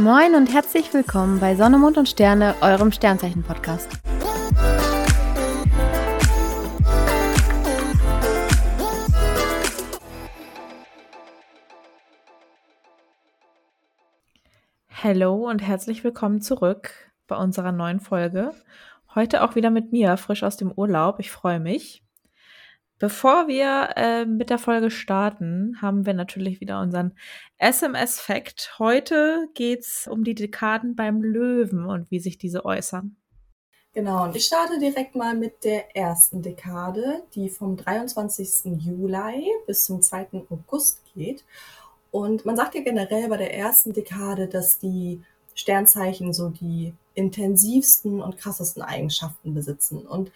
Moin 0.00 0.34
und 0.34 0.50
herzlich 0.50 0.94
willkommen 0.94 1.40
bei 1.40 1.54
Sonne, 1.54 1.76
Mond 1.76 1.98
und 1.98 2.08
Sterne, 2.08 2.54
eurem 2.62 2.90
Sternzeichen-Podcast. 2.90 3.86
Hallo 14.88 15.50
und 15.50 15.58
herzlich 15.58 16.02
willkommen 16.02 16.40
zurück 16.40 17.12
bei 17.26 17.36
unserer 17.36 17.72
neuen 17.72 18.00
Folge. 18.00 18.52
Heute 19.14 19.44
auch 19.44 19.54
wieder 19.54 19.68
mit 19.68 19.92
mir, 19.92 20.16
frisch 20.16 20.44
aus 20.44 20.56
dem 20.56 20.72
Urlaub. 20.72 21.20
Ich 21.20 21.30
freue 21.30 21.60
mich. 21.60 22.02
Bevor 23.00 23.48
wir 23.48 23.94
äh, 23.96 24.26
mit 24.26 24.50
der 24.50 24.58
Folge 24.58 24.90
starten, 24.90 25.78
haben 25.80 26.04
wir 26.04 26.12
natürlich 26.12 26.60
wieder 26.60 26.82
unseren 26.82 27.14
SMS-Fact. 27.56 28.78
Heute 28.78 29.48
geht 29.54 29.80
es 29.80 30.06
um 30.06 30.22
die 30.22 30.34
Dekaden 30.34 30.96
beim 30.96 31.22
Löwen 31.22 31.86
und 31.86 32.10
wie 32.10 32.20
sich 32.20 32.36
diese 32.36 32.66
äußern. 32.66 33.16
Genau, 33.94 34.24
und 34.24 34.36
ich 34.36 34.44
starte 34.44 34.78
direkt 34.78 35.16
mal 35.16 35.34
mit 35.34 35.64
der 35.64 35.96
ersten 35.96 36.42
Dekade, 36.42 37.22
die 37.34 37.48
vom 37.48 37.78
23. 37.78 38.70
Juli 38.78 39.50
bis 39.66 39.84
zum 39.84 40.02
2. 40.02 40.44
August 40.50 41.00
geht. 41.14 41.42
Und 42.10 42.44
man 42.44 42.54
sagt 42.54 42.74
ja 42.74 42.82
generell 42.82 43.30
bei 43.30 43.38
der 43.38 43.56
ersten 43.56 43.94
Dekade, 43.94 44.46
dass 44.46 44.78
die 44.78 45.22
Sternzeichen 45.54 46.34
so 46.34 46.50
die 46.50 46.92
intensivsten 47.14 48.20
und 48.20 48.36
krassesten 48.36 48.82
Eigenschaften 48.82 49.54
besitzen. 49.54 50.06
Und 50.06 50.30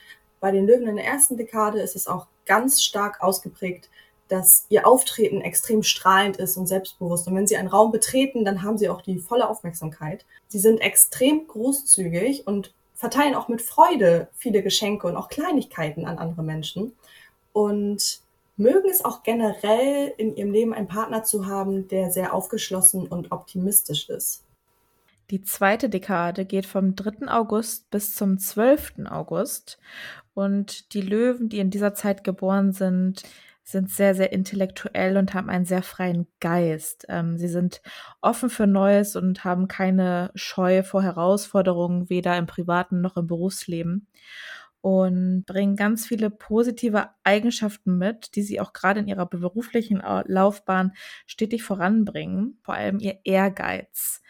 bei 0.45 0.51
den 0.51 0.67
Löwen 0.67 0.87
in 0.87 0.97
der 0.97 1.07
ersten 1.07 1.39
Dekade 1.39 1.81
ist 1.81 1.97
es 1.97 2.07
auch 2.07 2.27
ganz 2.45 2.83
stark 2.83 3.23
ausgeprägt, 3.23 3.89
dass 4.29 4.67
ihr 4.69 4.87
Auftreten 4.87 5.41
extrem 5.41 5.83
strahlend 5.83 6.37
ist 6.37 6.59
und 6.59 6.67
selbstbewusst. 6.67 7.27
Und 7.27 7.35
wenn 7.35 7.47
sie 7.47 7.57
einen 7.57 7.69
Raum 7.69 7.93
betreten, 7.93 8.45
dann 8.45 8.63
haben 8.63 8.77
sie 8.77 8.91
auch 8.91 9.01
die 9.01 9.21
volle 9.21 9.49
Aufmerksamkeit. 9.49 10.27
Sie 10.49 10.59
sind 10.59 10.83
extrem 10.83 11.47
großzügig 11.47 12.47
und 12.47 12.75
verteilen 12.95 13.35
auch 13.35 13.49
mit 13.49 13.63
Freude 13.63 14.29
viele 14.35 14.63
Geschenke 14.63 15.07
und 15.07 15.17
auch 15.17 15.31
Kleinigkeiten 15.31 16.05
an 16.05 16.19
andere 16.19 16.43
Menschen. 16.43 16.93
Und 17.55 18.21
mögen 18.59 18.91
es 18.91 19.03
auch 19.03 19.23
generell 19.23 20.13
in 20.19 20.37
ihrem 20.37 20.53
Leben 20.53 20.75
einen 20.75 20.89
Partner 20.89 21.25
zu 21.25 21.47
haben, 21.47 21.89
der 21.89 22.11
sehr 22.11 22.35
aufgeschlossen 22.35 23.07
und 23.07 23.33
optimistisch 23.33 24.11
ist. 24.11 24.44
Die 25.31 25.43
zweite 25.43 25.89
Dekade 25.89 26.45
geht 26.45 26.67
vom 26.67 26.95
3. 26.97 27.29
August 27.29 27.91
bis 27.91 28.15
zum 28.15 28.39
12. 28.39 29.07
August. 29.07 29.79
Und 30.35 30.93
die 30.95 31.01
Löwen, 31.01 31.49
die 31.49 31.61
in 31.61 31.71
dieser 31.71 31.95
Zeit 31.95 32.25
geboren 32.25 32.73
sind, 32.73 33.23
sind 33.63 33.91
sehr, 33.91 34.15
sehr 34.15 34.33
intellektuell 34.33 35.17
und 35.17 35.33
haben 35.33 35.49
einen 35.49 35.65
sehr 35.65 35.83
freien 35.83 36.27
Geist. 36.41 37.07
Ähm, 37.09 37.39
sie 37.39 37.49
sind 37.49 37.81
offen 38.21 38.51
für 38.51 38.67
Neues 38.67 39.17
und 39.17 39.45
haben 39.45 39.69
keine 39.69 40.31
Scheu 40.35 40.83
vor 40.83 41.03
Herausforderungen, 41.03 42.11
weder 42.11 42.37
im 42.37 42.47
privaten 42.47 43.01
noch 43.01 43.17
im 43.17 43.27
Berufsleben. 43.27 44.07
Und 44.83 45.45
bringen 45.47 45.77
ganz 45.77 46.07
viele 46.07 46.29
positive 46.29 47.09
Eigenschaften 47.23 47.97
mit, 47.97 48.35
die 48.37 48.43
sie 48.43 48.61
auch 48.61 48.75
gerade 48.75 49.01
in 49.01 49.09
ihrer 49.09 49.25
beruflichen 49.25 50.03
Laufbahn 50.27 50.93
stetig 51.27 51.63
voranbringen. 51.63 52.59
Vor 52.63 52.75
allem 52.75 52.99
ihr 52.99 53.19
Ehrgeiz. 53.25 54.21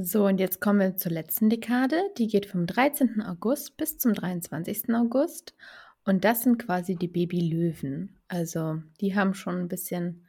So, 0.00 0.26
und 0.26 0.38
jetzt 0.38 0.60
kommen 0.60 0.78
wir 0.78 0.96
zur 0.96 1.10
letzten 1.10 1.50
Dekade. 1.50 2.00
Die 2.18 2.28
geht 2.28 2.46
vom 2.46 2.68
13. 2.68 3.20
August 3.20 3.76
bis 3.76 3.98
zum 3.98 4.14
23. 4.14 4.94
August. 4.94 5.56
Und 6.04 6.24
das 6.24 6.42
sind 6.42 6.56
quasi 6.56 6.94
die 6.94 7.08
Babylöwen. 7.08 8.16
Also, 8.28 8.80
die 9.00 9.16
haben 9.16 9.34
schon 9.34 9.56
ein 9.58 9.66
bisschen, 9.66 10.24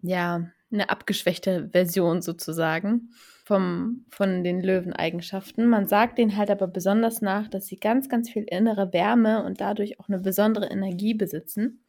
ja, 0.00 0.50
eine 0.72 0.88
abgeschwächte 0.88 1.68
Version 1.72 2.22
sozusagen 2.22 3.10
vom, 3.44 4.06
von 4.08 4.44
den 4.44 4.62
Löweneigenschaften. 4.62 5.66
Man 5.66 5.86
sagt 5.86 6.16
denen 6.16 6.38
halt 6.38 6.50
aber 6.50 6.66
besonders 6.66 7.20
nach, 7.20 7.48
dass 7.48 7.66
sie 7.66 7.76
ganz, 7.76 8.08
ganz 8.08 8.30
viel 8.30 8.44
innere 8.44 8.94
Wärme 8.94 9.44
und 9.44 9.60
dadurch 9.60 10.00
auch 10.00 10.08
eine 10.08 10.20
besondere 10.20 10.70
Energie 10.70 11.12
besitzen. 11.12 11.84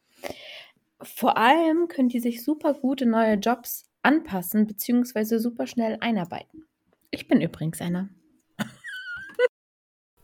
Vor 1.00 1.38
allem 1.38 1.88
können 1.88 2.10
die 2.10 2.20
sich 2.20 2.44
super 2.44 2.74
gut 2.74 3.00
in 3.00 3.08
neue 3.08 3.36
Jobs 3.36 3.86
anpassen 4.02 4.66
bzw. 4.66 5.38
super 5.38 5.66
schnell 5.66 5.96
einarbeiten. 6.00 6.66
Ich 7.14 7.28
bin 7.28 7.40
übrigens 7.40 7.80
einer. 7.80 8.08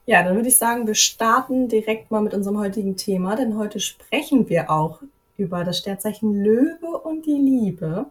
Ja, 0.07 0.25
dann 0.25 0.35
würde 0.35 0.49
ich 0.49 0.57
sagen, 0.57 0.89
wir 0.89 0.97
starten 0.97 1.69
direkt 1.69 2.11
mal 2.11 2.21
mit 2.21 2.35
unserem 2.35 2.59
heutigen 2.59 2.97
Thema, 2.97 3.37
denn 3.37 3.57
heute 3.57 3.79
sprechen 3.79 4.49
wir 4.49 4.73
auch 4.73 5.01
über 5.37 5.63
das 5.63 5.79
Sternzeichen 5.79 6.43
Löwe 6.43 6.99
und 7.05 7.27
die 7.27 7.39
Liebe. 7.39 8.07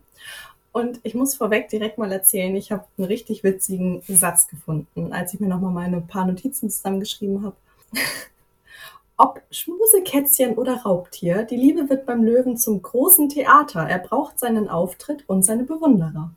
Und 0.72 1.02
ich 1.04 1.14
muss 1.14 1.36
vorweg 1.36 1.68
direkt 1.68 1.98
mal 1.98 2.10
erzählen, 2.10 2.56
ich 2.56 2.72
habe 2.72 2.86
einen 2.98 3.08
richtig 3.08 3.44
witzigen 3.44 4.02
Satz 4.08 4.48
gefunden, 4.48 5.12
als 5.12 5.34
ich 5.34 5.42
mir 5.42 5.50
nochmal 5.50 5.74
meine 5.74 6.00
paar 6.00 6.26
Notizen 6.26 6.70
zusammengeschrieben 6.70 7.44
habe. 7.44 7.58
Ob 9.18 9.42
Schmusekätzchen 9.52 10.56
oder 10.56 10.84
Raubtier, 10.84 11.44
die 11.44 11.58
Liebe 11.58 11.90
wird 11.90 12.06
beim 12.06 12.24
Löwen 12.24 12.56
zum 12.56 12.82
großen 12.82 13.28
Theater. 13.28 13.82
Er 13.82 14.00
braucht 14.00 14.40
seinen 14.40 14.70
Auftritt 14.70 15.28
und 15.28 15.44
seine 15.44 15.66
Bewunderer. 15.66 16.32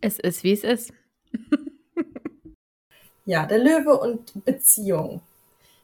Es 0.00 0.18
ist, 0.18 0.42
wie 0.42 0.50
es 0.50 0.64
ist. 0.64 0.92
ja, 3.24 3.46
der 3.46 3.58
Löwe 3.58 3.98
und 3.98 4.44
Beziehung. 4.44 5.20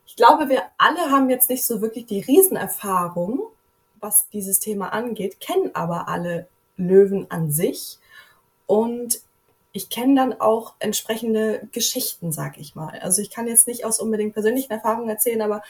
Ich 0.06 0.16
glaube, 0.16 0.48
wir 0.48 0.62
alle 0.78 1.10
haben 1.10 1.31
jetzt 1.31 1.50
nicht 1.50 1.64
so 1.64 1.81
wirklich 1.81 2.06
die 2.06 2.20
Riesenerfahrung, 2.20 3.41
was 4.00 4.28
dieses 4.31 4.60
Thema 4.60 4.92
angeht, 4.92 5.41
kennen 5.41 5.70
aber 5.75 6.08
alle 6.08 6.48
Löwen 6.76 7.31
an 7.31 7.50
sich. 7.50 7.98
Und 8.66 9.20
ich 9.72 9.91
kenne 9.91 10.14
dann 10.14 10.41
auch 10.41 10.75
entsprechende 10.78 11.69
Geschichten, 11.72 12.32
sag 12.32 12.58
ich 12.58 12.75
mal. 12.75 12.98
Also 13.00 13.22
ich 13.22 13.31
kann 13.31 13.47
jetzt 13.47 13.66
nicht 13.66 13.84
aus 13.84 14.00
unbedingt 14.00 14.34
persönlichen 14.34 14.72
Erfahrungen 14.72 15.08
erzählen, 15.08 15.42
aber 15.42 15.62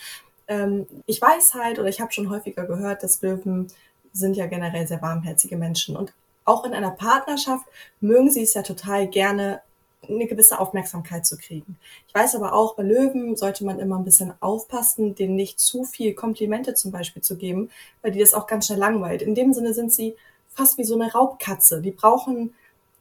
ähm, 0.47 0.87
ich 1.07 1.21
weiß 1.21 1.55
halt 1.55 1.79
oder 1.79 1.89
ich 1.89 2.01
habe 2.01 2.13
schon 2.13 2.31
häufiger 2.31 2.65
gehört, 2.65 3.03
dass 3.03 3.23
Löwen 3.23 3.69
sind 4.13 4.37
ja 4.37 4.47
generell 4.47 4.87
sehr 4.87 5.03
warmherzige 5.03 5.57
Menschen. 5.57 5.97
Und 5.97 6.13
auch 6.45 6.65
in 6.65 6.73
einer 6.73 6.91
Partnerschaft 6.91 7.67
mögen 8.01 8.31
sie 8.31 8.43
es 8.43 8.55
ja 8.55 8.63
total 8.63 9.07
gerne, 9.09 9.61
eine 10.09 10.27
gewisse 10.27 10.59
Aufmerksamkeit 10.59 11.27
zu 11.27 11.37
kriegen. 11.37 11.77
Ich 12.07 12.15
weiß 12.15 12.35
aber 12.37 12.53
auch, 12.53 12.75
bei 12.75 12.83
Löwen 12.83 13.37
sollte 13.37 13.65
man 13.65 13.79
immer 13.79 13.99
ein 13.99 14.05
bisschen 14.05 14.33
aufpassen, 14.41 15.15
denen 15.15 15.37
nicht 15.37 15.61
zu 15.61 15.85
viel 15.85 16.15
Komplimente 16.15 16.75
zum 16.75 16.93
Beispiel 16.93 17.23
zu 17.23 17.37
geben, 17.37 17.71
weil 18.03 18.13
die 18.13 18.21
das 18.21 18.35
auch 18.35 18.47
ganz 18.47 18.67
schnell 18.67 18.79
langweilt. 18.79 19.23
In 19.23 19.35
dem 19.35 19.53
Sinne 19.53 19.75
sind 19.75 19.93
sie 19.93 20.15
fast 20.49 20.79
wie 20.79 20.85
so 20.85 20.95
eine 20.95 21.13
Raubkatze. 21.13 21.81
Die 21.81 21.91
brauchen 21.91 22.55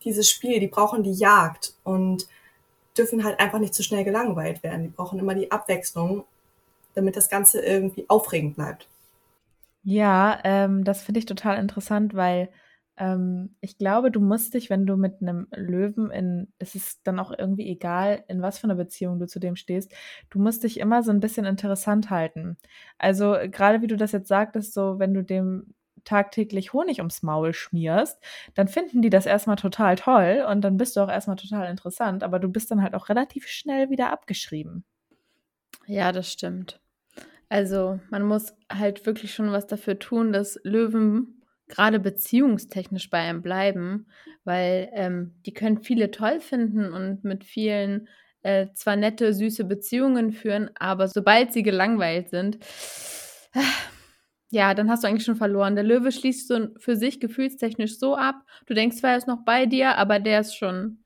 dieses 0.03 0.29
Spiel, 0.29 0.59
die 0.59 0.67
brauchen 0.67 1.03
die 1.03 1.13
Jagd 1.13 1.73
und 1.83 2.27
dürfen 2.97 3.23
halt 3.23 3.39
einfach 3.39 3.59
nicht 3.59 3.73
zu 3.73 3.83
schnell 3.83 4.03
gelangweilt 4.03 4.63
werden. 4.63 4.83
Die 4.83 4.89
brauchen 4.89 5.19
immer 5.19 5.35
die 5.35 5.51
Abwechslung, 5.51 6.23
damit 6.95 7.15
das 7.15 7.29
Ganze 7.29 7.61
irgendwie 7.61 8.05
aufregend 8.07 8.55
bleibt. 8.55 8.87
Ja, 9.83 10.39
ähm, 10.43 10.83
das 10.83 11.01
finde 11.01 11.19
ich 11.19 11.25
total 11.25 11.59
interessant, 11.59 12.13
weil 12.13 12.49
ähm, 12.97 13.55
ich 13.61 13.77
glaube, 13.77 14.11
du 14.11 14.19
musst 14.19 14.53
dich, 14.53 14.69
wenn 14.69 14.85
du 14.85 14.97
mit 14.97 15.21
einem 15.21 15.47
Löwen 15.55 16.11
in, 16.11 16.51
es 16.59 16.75
ist 16.75 17.01
dann 17.03 17.19
auch 17.19 17.31
irgendwie 17.37 17.69
egal, 17.69 18.23
in 18.27 18.41
was 18.41 18.59
für 18.59 18.65
einer 18.65 18.75
Beziehung 18.75 19.19
du 19.19 19.27
zu 19.27 19.39
dem 19.39 19.55
stehst, 19.55 19.93
du 20.29 20.39
musst 20.39 20.63
dich 20.63 20.79
immer 20.79 21.03
so 21.03 21.11
ein 21.11 21.19
bisschen 21.19 21.45
interessant 21.45 22.09
halten. 22.09 22.57
Also 22.97 23.35
gerade 23.51 23.81
wie 23.81 23.87
du 23.87 23.97
das 23.97 24.11
jetzt 24.11 24.27
sagtest, 24.27 24.73
so 24.73 24.99
wenn 24.99 25.13
du 25.13 25.23
dem 25.23 25.73
tagtäglich 26.03 26.73
Honig 26.73 26.99
ums 26.99 27.21
Maul 27.21 27.53
schmierst, 27.53 28.19
dann 28.55 28.67
finden 28.67 29.01
die 29.01 29.09
das 29.09 29.25
erstmal 29.25 29.57
total 29.57 29.95
toll 29.95 30.45
und 30.49 30.61
dann 30.61 30.77
bist 30.77 30.95
du 30.95 31.01
auch 31.01 31.09
erstmal 31.09 31.35
total 31.35 31.69
interessant, 31.69 32.23
aber 32.23 32.39
du 32.39 32.49
bist 32.49 32.71
dann 32.71 32.81
halt 32.81 32.95
auch 32.95 33.09
relativ 33.09 33.47
schnell 33.47 33.89
wieder 33.89 34.11
abgeschrieben. 34.11 34.85
Ja, 35.85 36.11
das 36.11 36.31
stimmt. 36.31 36.79
Also 37.49 37.99
man 38.09 38.23
muss 38.23 38.53
halt 38.71 39.05
wirklich 39.05 39.33
schon 39.33 39.51
was 39.51 39.67
dafür 39.67 39.99
tun, 39.99 40.33
dass 40.33 40.59
Löwen 40.63 41.36
gerade 41.67 41.99
beziehungstechnisch 41.99 43.09
bei 43.09 43.19
einem 43.19 43.41
bleiben, 43.41 44.07
weil 44.43 44.89
ähm, 44.93 45.35
die 45.45 45.53
können 45.53 45.83
viele 45.83 46.11
toll 46.11 46.39
finden 46.39 46.93
und 46.93 47.23
mit 47.23 47.43
vielen 47.43 48.07
äh, 48.43 48.67
zwar 48.73 48.95
nette, 48.95 49.33
süße 49.33 49.65
Beziehungen 49.65 50.31
führen, 50.31 50.69
aber 50.79 51.07
sobald 51.07 51.53
sie 51.53 51.63
gelangweilt 51.63 52.29
sind, 52.29 52.57
äh, 53.53 53.59
ja, 54.49 54.73
dann 54.73 54.89
hast 54.89 55.03
du 55.03 55.07
eigentlich 55.07 55.25
schon 55.25 55.35
verloren. 55.35 55.75
Der 55.75 55.83
Löwe 55.83 56.11
schließt 56.11 56.47
so 56.47 56.67
für 56.77 56.95
sich 56.95 57.19
gefühlstechnisch 57.19 57.99
so 57.99 58.15
ab. 58.15 58.35
Du 58.65 58.73
denkst 58.73 58.97
zwar, 58.97 59.11
er 59.11 59.17
ist 59.17 59.27
noch 59.27 59.43
bei 59.43 59.65
dir, 59.65 59.97
aber 59.97 60.19
der 60.19 60.39
ist 60.39 60.55
schon 60.55 60.99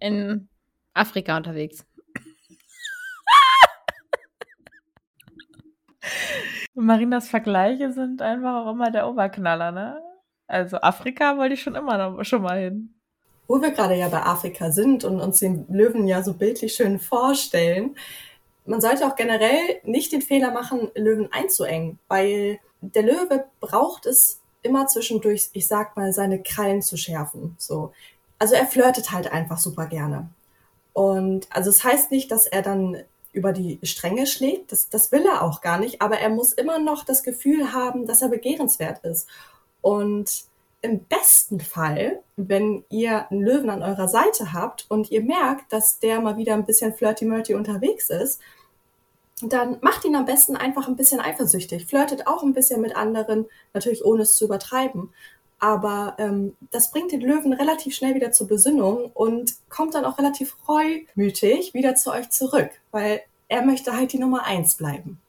in 0.00 0.48
Afrika 0.92 1.36
unterwegs. 1.36 1.86
Marinas 6.74 7.28
Vergleiche 7.28 7.92
sind 7.92 8.20
einfach 8.20 8.64
auch 8.64 8.72
immer 8.72 8.90
der 8.90 9.08
Oberknaller, 9.08 9.70
ne? 9.70 10.02
Also 10.46 10.76
Afrika 10.78 11.38
wollte 11.38 11.54
ich 11.54 11.62
schon 11.62 11.74
immer 11.74 11.96
noch, 11.96 12.24
schon 12.24 12.42
mal 12.42 12.60
hin. 12.60 12.94
Wo 13.46 13.60
wir 13.60 13.70
gerade 13.70 13.94
ja 13.94 14.08
bei 14.08 14.22
Afrika 14.22 14.70
sind 14.70 15.04
und 15.04 15.20
uns 15.20 15.38
den 15.38 15.66
Löwen 15.68 16.08
ja 16.08 16.22
so 16.22 16.34
bildlich 16.34 16.74
schön 16.74 16.98
vorstellen, 16.98 17.96
man 18.66 18.80
sollte 18.80 19.06
auch 19.06 19.16
generell 19.16 19.80
nicht 19.84 20.12
den 20.12 20.22
Fehler 20.22 20.50
machen, 20.50 20.90
Löwen 20.94 21.28
einzuengen, 21.32 21.98
weil 22.08 22.58
der 22.80 23.02
Löwe 23.02 23.44
braucht 23.60 24.06
es 24.06 24.40
immer 24.62 24.86
zwischendurch, 24.86 25.50
ich 25.52 25.66
sag 25.66 25.96
mal, 25.96 26.12
seine 26.12 26.42
Krallen 26.42 26.82
zu 26.82 26.96
schärfen. 26.96 27.54
So. 27.58 27.92
also 28.38 28.54
er 28.54 28.66
flirtet 28.66 29.12
halt 29.12 29.30
einfach 29.30 29.58
super 29.58 29.86
gerne. 29.86 30.28
Und 30.94 31.46
also 31.50 31.70
es 31.70 31.78
das 31.78 31.84
heißt 31.84 32.10
nicht, 32.10 32.30
dass 32.30 32.46
er 32.46 32.62
dann 32.62 32.96
über 33.34 33.52
die 33.52 33.78
Stränge 33.82 34.26
schlägt, 34.26 34.72
das, 34.72 34.88
das 34.88 35.12
will 35.12 35.24
er 35.26 35.42
auch 35.42 35.60
gar 35.60 35.78
nicht, 35.78 36.00
aber 36.00 36.18
er 36.18 36.30
muss 36.30 36.52
immer 36.52 36.78
noch 36.78 37.04
das 37.04 37.22
Gefühl 37.22 37.72
haben, 37.72 38.06
dass 38.06 38.22
er 38.22 38.28
begehrenswert 38.28 39.04
ist. 39.04 39.28
Und 39.80 40.44
im 40.82 41.04
besten 41.04 41.60
Fall, 41.60 42.20
wenn 42.36 42.84
ihr 42.90 43.30
einen 43.30 43.42
Löwen 43.42 43.70
an 43.70 43.82
eurer 43.82 44.08
Seite 44.08 44.52
habt 44.52 44.84
und 44.88 45.10
ihr 45.10 45.22
merkt, 45.22 45.72
dass 45.72 45.98
der 45.98 46.20
mal 46.20 46.36
wieder 46.36 46.54
ein 46.54 46.66
bisschen 46.66 46.92
flirty-murty 46.92 47.54
unterwegs 47.54 48.10
ist, 48.10 48.40
dann 49.40 49.78
macht 49.80 50.04
ihn 50.04 50.14
am 50.14 50.26
besten 50.26 50.56
einfach 50.56 50.86
ein 50.86 50.96
bisschen 50.96 51.20
eifersüchtig. 51.20 51.86
Flirtet 51.86 52.26
auch 52.26 52.42
ein 52.42 52.52
bisschen 52.52 52.80
mit 52.80 52.96
anderen, 52.96 53.46
natürlich 53.72 54.04
ohne 54.04 54.22
es 54.22 54.36
zu 54.36 54.44
übertreiben. 54.44 55.12
Aber 55.58 56.14
ähm, 56.18 56.56
das 56.70 56.90
bringt 56.90 57.12
den 57.12 57.20
Löwen 57.20 57.52
relativ 57.52 57.94
schnell 57.94 58.14
wieder 58.14 58.32
zur 58.32 58.48
Besinnung 58.48 59.10
und 59.14 59.54
kommt 59.68 59.94
dann 59.94 60.04
auch 60.04 60.18
relativ 60.18 60.56
reumütig 60.68 61.74
wieder 61.74 61.94
zu 61.94 62.10
euch 62.12 62.30
zurück, 62.30 62.70
weil 62.90 63.22
er 63.48 63.62
möchte 63.64 63.96
halt 63.96 64.12
die 64.12 64.18
Nummer 64.18 64.44
eins 64.44 64.74
bleiben. 64.76 65.20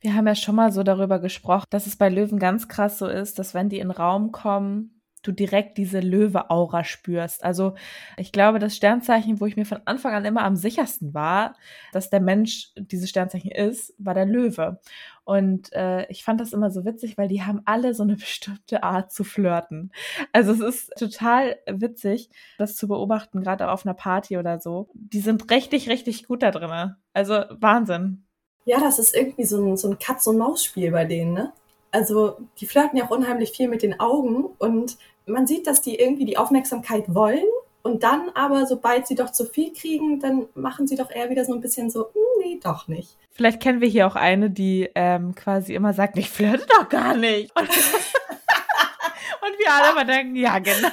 Wir 0.00 0.14
haben 0.14 0.26
ja 0.26 0.34
schon 0.34 0.54
mal 0.54 0.72
so 0.72 0.82
darüber 0.82 1.18
gesprochen, 1.18 1.66
dass 1.70 1.86
es 1.86 1.96
bei 1.96 2.08
Löwen 2.08 2.38
ganz 2.38 2.68
krass 2.68 2.98
so 2.98 3.06
ist, 3.06 3.38
dass 3.38 3.52
wenn 3.52 3.68
die 3.68 3.78
in 3.78 3.88
den 3.88 3.96
Raum 3.96 4.32
kommen, 4.32 5.00
du 5.22 5.32
direkt 5.32 5.76
diese 5.76 6.00
Löwe-Aura 6.00 6.84
spürst. 6.84 7.44
Also 7.44 7.74
ich 8.16 8.32
glaube, 8.32 8.58
das 8.58 8.76
Sternzeichen, 8.76 9.40
wo 9.40 9.46
ich 9.46 9.56
mir 9.56 9.66
von 9.66 9.80
Anfang 9.84 10.14
an 10.14 10.24
immer 10.24 10.42
am 10.42 10.56
sichersten 10.56 11.12
war, 11.12 11.56
dass 11.92 12.10
der 12.10 12.20
Mensch 12.20 12.72
dieses 12.76 13.10
Sternzeichen 13.10 13.50
ist, 13.50 13.92
war 13.98 14.14
der 14.14 14.24
Löwe. 14.24 14.80
Und 15.30 15.72
äh, 15.74 16.10
ich 16.10 16.24
fand 16.24 16.40
das 16.40 16.52
immer 16.52 16.72
so 16.72 16.84
witzig, 16.84 17.16
weil 17.16 17.28
die 17.28 17.44
haben 17.44 17.62
alle 17.64 17.94
so 17.94 18.02
eine 18.02 18.16
bestimmte 18.16 18.82
Art 18.82 19.12
zu 19.12 19.22
flirten. 19.22 19.92
Also 20.32 20.50
es 20.50 20.58
ist 20.58 20.92
total 20.98 21.56
witzig, 21.68 22.30
das 22.58 22.74
zu 22.74 22.88
beobachten, 22.88 23.40
gerade 23.40 23.70
auf 23.70 23.86
einer 23.86 23.94
Party 23.94 24.38
oder 24.38 24.58
so. 24.58 24.88
Die 24.92 25.20
sind 25.20 25.48
richtig, 25.48 25.88
richtig 25.88 26.26
gut 26.26 26.42
da 26.42 26.50
drin. 26.50 26.96
Also 27.12 27.44
Wahnsinn. 27.50 28.24
Ja, 28.64 28.80
das 28.80 28.98
ist 28.98 29.14
irgendwie 29.14 29.44
so 29.44 29.64
ein, 29.64 29.76
so 29.76 29.88
ein 29.88 30.00
Katz-und-Maus-Spiel 30.00 30.90
bei 30.90 31.04
denen, 31.04 31.32
ne? 31.32 31.52
Also 31.92 32.38
die 32.58 32.66
flirten 32.66 32.98
ja 32.98 33.04
auch 33.04 33.12
unheimlich 33.12 33.52
viel 33.52 33.68
mit 33.68 33.84
den 33.84 34.00
Augen 34.00 34.46
und 34.58 34.98
man 35.26 35.46
sieht, 35.46 35.68
dass 35.68 35.80
die 35.80 35.94
irgendwie 35.94 36.24
die 36.24 36.38
Aufmerksamkeit 36.38 37.14
wollen 37.14 37.46
und 37.82 38.02
dann 38.02 38.30
aber, 38.34 38.66
sobald 38.66 39.06
sie 39.06 39.14
doch 39.14 39.30
zu 39.30 39.46
viel 39.46 39.72
kriegen, 39.72 40.20
dann 40.20 40.46
machen 40.54 40.86
sie 40.86 40.96
doch 40.96 41.10
eher 41.10 41.30
wieder 41.30 41.44
so 41.44 41.54
ein 41.54 41.60
bisschen 41.60 41.90
so, 41.90 42.06
hm, 42.12 42.22
nee, 42.42 42.60
doch 42.62 42.88
nicht. 42.88 43.16
Vielleicht 43.30 43.60
kennen 43.60 43.80
wir 43.80 43.88
hier 43.88 44.06
auch 44.06 44.16
eine, 44.16 44.50
die 44.50 44.90
ähm, 44.94 45.34
quasi 45.34 45.74
immer 45.74 45.94
sagt, 45.94 46.18
ich 46.18 46.28
flirte 46.28 46.66
doch 46.66 46.88
gar 46.88 47.16
nicht. 47.16 47.56
Und, 47.56 47.68
und 47.68 49.58
wir 49.58 49.72
alle 49.72 49.92
immer 49.92 50.04
denken, 50.04 50.36
ja, 50.36 50.58
genau. 50.58 50.88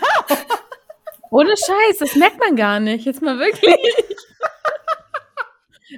Ohne 1.30 1.56
Scheiß, 1.58 1.98
das 2.00 2.16
merkt 2.16 2.40
man 2.40 2.56
gar 2.56 2.80
nicht. 2.80 3.06
Jetzt 3.06 3.22
mal 3.22 3.38
wirklich. 3.38 3.76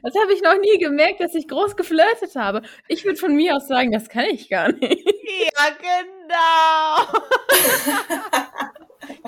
Das 0.04 0.14
habe 0.22 0.34
ich 0.34 0.42
noch 0.44 0.58
nie 0.60 0.78
gemerkt, 0.78 1.20
dass 1.20 1.34
ich 1.34 1.48
groß 1.48 1.76
geflirtet 1.76 2.36
habe. 2.36 2.62
Ich 2.88 3.06
würde 3.06 3.18
von 3.18 3.36
mir 3.36 3.56
aus 3.56 3.68
sagen, 3.68 3.92
das 3.92 4.08
kann 4.08 4.26
ich 4.26 4.48
gar 4.48 4.72
nicht. 4.72 5.04
Ja, 5.58 5.70
genau. 5.80 7.20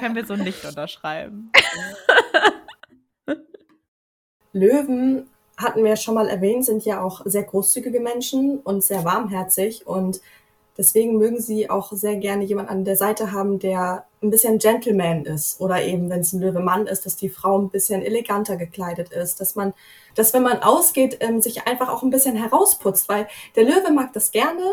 Können 0.01 0.15
wir 0.15 0.25
so 0.25 0.35
nicht 0.35 0.65
unterschreiben. 0.65 1.51
Löwen 4.51 5.29
hatten 5.57 5.83
wir 5.83 5.95
schon 5.95 6.15
mal 6.15 6.27
erwähnt, 6.27 6.65
sind 6.65 6.83
ja 6.85 7.03
auch 7.03 7.21
sehr 7.25 7.43
großzügige 7.43 7.99
Menschen 7.99 8.57
und 8.57 8.83
sehr 8.83 9.05
warmherzig 9.05 9.85
und 9.85 10.19
Deswegen 10.77 11.17
mögen 11.17 11.39
sie 11.39 11.69
auch 11.69 11.91
sehr 11.91 12.15
gerne 12.15 12.43
jemanden 12.43 12.71
an 12.71 12.85
der 12.85 12.95
Seite 12.95 13.33
haben, 13.33 13.59
der 13.59 14.05
ein 14.23 14.31
bisschen 14.31 14.57
Gentleman 14.57 15.25
ist. 15.25 15.61
Oder 15.61 15.83
eben, 15.83 16.09
wenn 16.09 16.21
es 16.21 16.33
ein 16.33 16.41
Löwe-Mann 16.41 16.87
ist, 16.87 17.05
dass 17.05 17.17
die 17.17 17.29
Frau 17.29 17.59
ein 17.59 17.69
bisschen 17.69 18.01
eleganter 18.01 18.55
gekleidet 18.55 19.11
ist. 19.11 19.41
Dass 19.41 19.55
man, 19.55 19.73
dass 20.15 20.33
wenn 20.33 20.41
man 20.41 20.63
ausgeht, 20.63 21.17
ähm, 21.19 21.41
sich 21.41 21.67
einfach 21.67 21.89
auch 21.89 22.01
ein 22.01 22.09
bisschen 22.09 22.35
herausputzt. 22.35 23.09
Weil 23.09 23.27
der 23.55 23.65
Löwe 23.65 23.91
mag 23.91 24.13
das 24.13 24.31
gerne, 24.31 24.63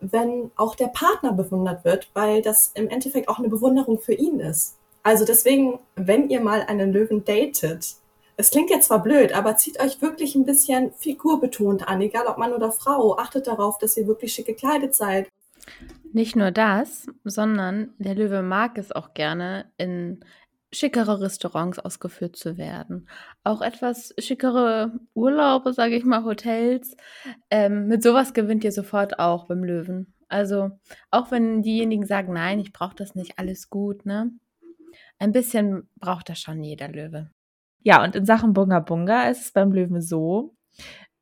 wenn 0.00 0.52
auch 0.56 0.74
der 0.74 0.86
Partner 0.86 1.32
bewundert 1.32 1.84
wird, 1.84 2.08
weil 2.14 2.40
das 2.40 2.70
im 2.74 2.88
Endeffekt 2.88 3.28
auch 3.28 3.38
eine 3.38 3.48
Bewunderung 3.48 3.98
für 3.98 4.14
ihn 4.14 4.40
ist. 4.40 4.77
Also 5.02 5.24
deswegen, 5.24 5.78
wenn 5.96 6.28
ihr 6.28 6.40
mal 6.40 6.62
einen 6.62 6.92
Löwen 6.92 7.24
datet, 7.24 7.96
es 8.36 8.50
klingt 8.50 8.70
jetzt 8.70 8.86
zwar 8.86 9.02
blöd, 9.02 9.32
aber 9.32 9.56
zieht 9.56 9.80
euch 9.80 10.00
wirklich 10.00 10.36
ein 10.36 10.44
bisschen 10.44 10.92
figurbetont 10.92 11.88
an, 11.88 12.00
egal 12.00 12.26
ob 12.26 12.38
Mann 12.38 12.52
oder 12.52 12.70
Frau. 12.70 13.18
Achtet 13.18 13.48
darauf, 13.48 13.78
dass 13.78 13.96
ihr 13.96 14.06
wirklich 14.06 14.32
schick 14.32 14.46
gekleidet 14.46 14.94
seid. 14.94 15.28
Nicht 16.12 16.36
nur 16.36 16.50
das, 16.50 17.06
sondern 17.24 17.94
der 17.98 18.14
Löwe 18.14 18.42
mag 18.42 18.78
es 18.78 18.92
auch 18.92 19.12
gerne, 19.12 19.70
in 19.76 20.20
schickere 20.72 21.20
Restaurants 21.20 21.78
ausgeführt 21.78 22.36
zu 22.36 22.56
werden. 22.56 23.08
Auch 23.42 23.60
etwas 23.60 24.14
schickere 24.18 24.92
Urlaube, 25.14 25.72
sage 25.72 25.96
ich 25.96 26.04
mal, 26.04 26.24
Hotels. 26.24 26.96
Ähm, 27.50 27.88
mit 27.88 28.02
sowas 28.02 28.34
gewinnt 28.34 28.64
ihr 28.64 28.72
sofort 28.72 29.18
auch 29.18 29.46
beim 29.46 29.64
Löwen. 29.64 30.14
Also 30.28 30.70
auch 31.10 31.30
wenn 31.30 31.62
diejenigen 31.62 32.06
sagen, 32.06 32.34
nein, 32.34 32.58
ich 32.58 32.72
brauche 32.72 32.94
das 32.94 33.14
nicht, 33.14 33.38
alles 33.38 33.70
gut, 33.70 34.04
ne? 34.04 34.30
Ein 35.18 35.32
bisschen 35.32 35.88
braucht 35.96 36.28
das 36.28 36.40
schon 36.40 36.62
jeder 36.62 36.88
Löwe. 36.88 37.30
Ja, 37.82 38.02
und 38.04 38.16
in 38.16 38.26
Sachen 38.26 38.52
Bunga 38.52 38.80
Bunga 38.80 39.28
ist 39.28 39.46
es 39.46 39.52
beim 39.52 39.72
Löwen 39.72 40.00
so. 40.00 40.54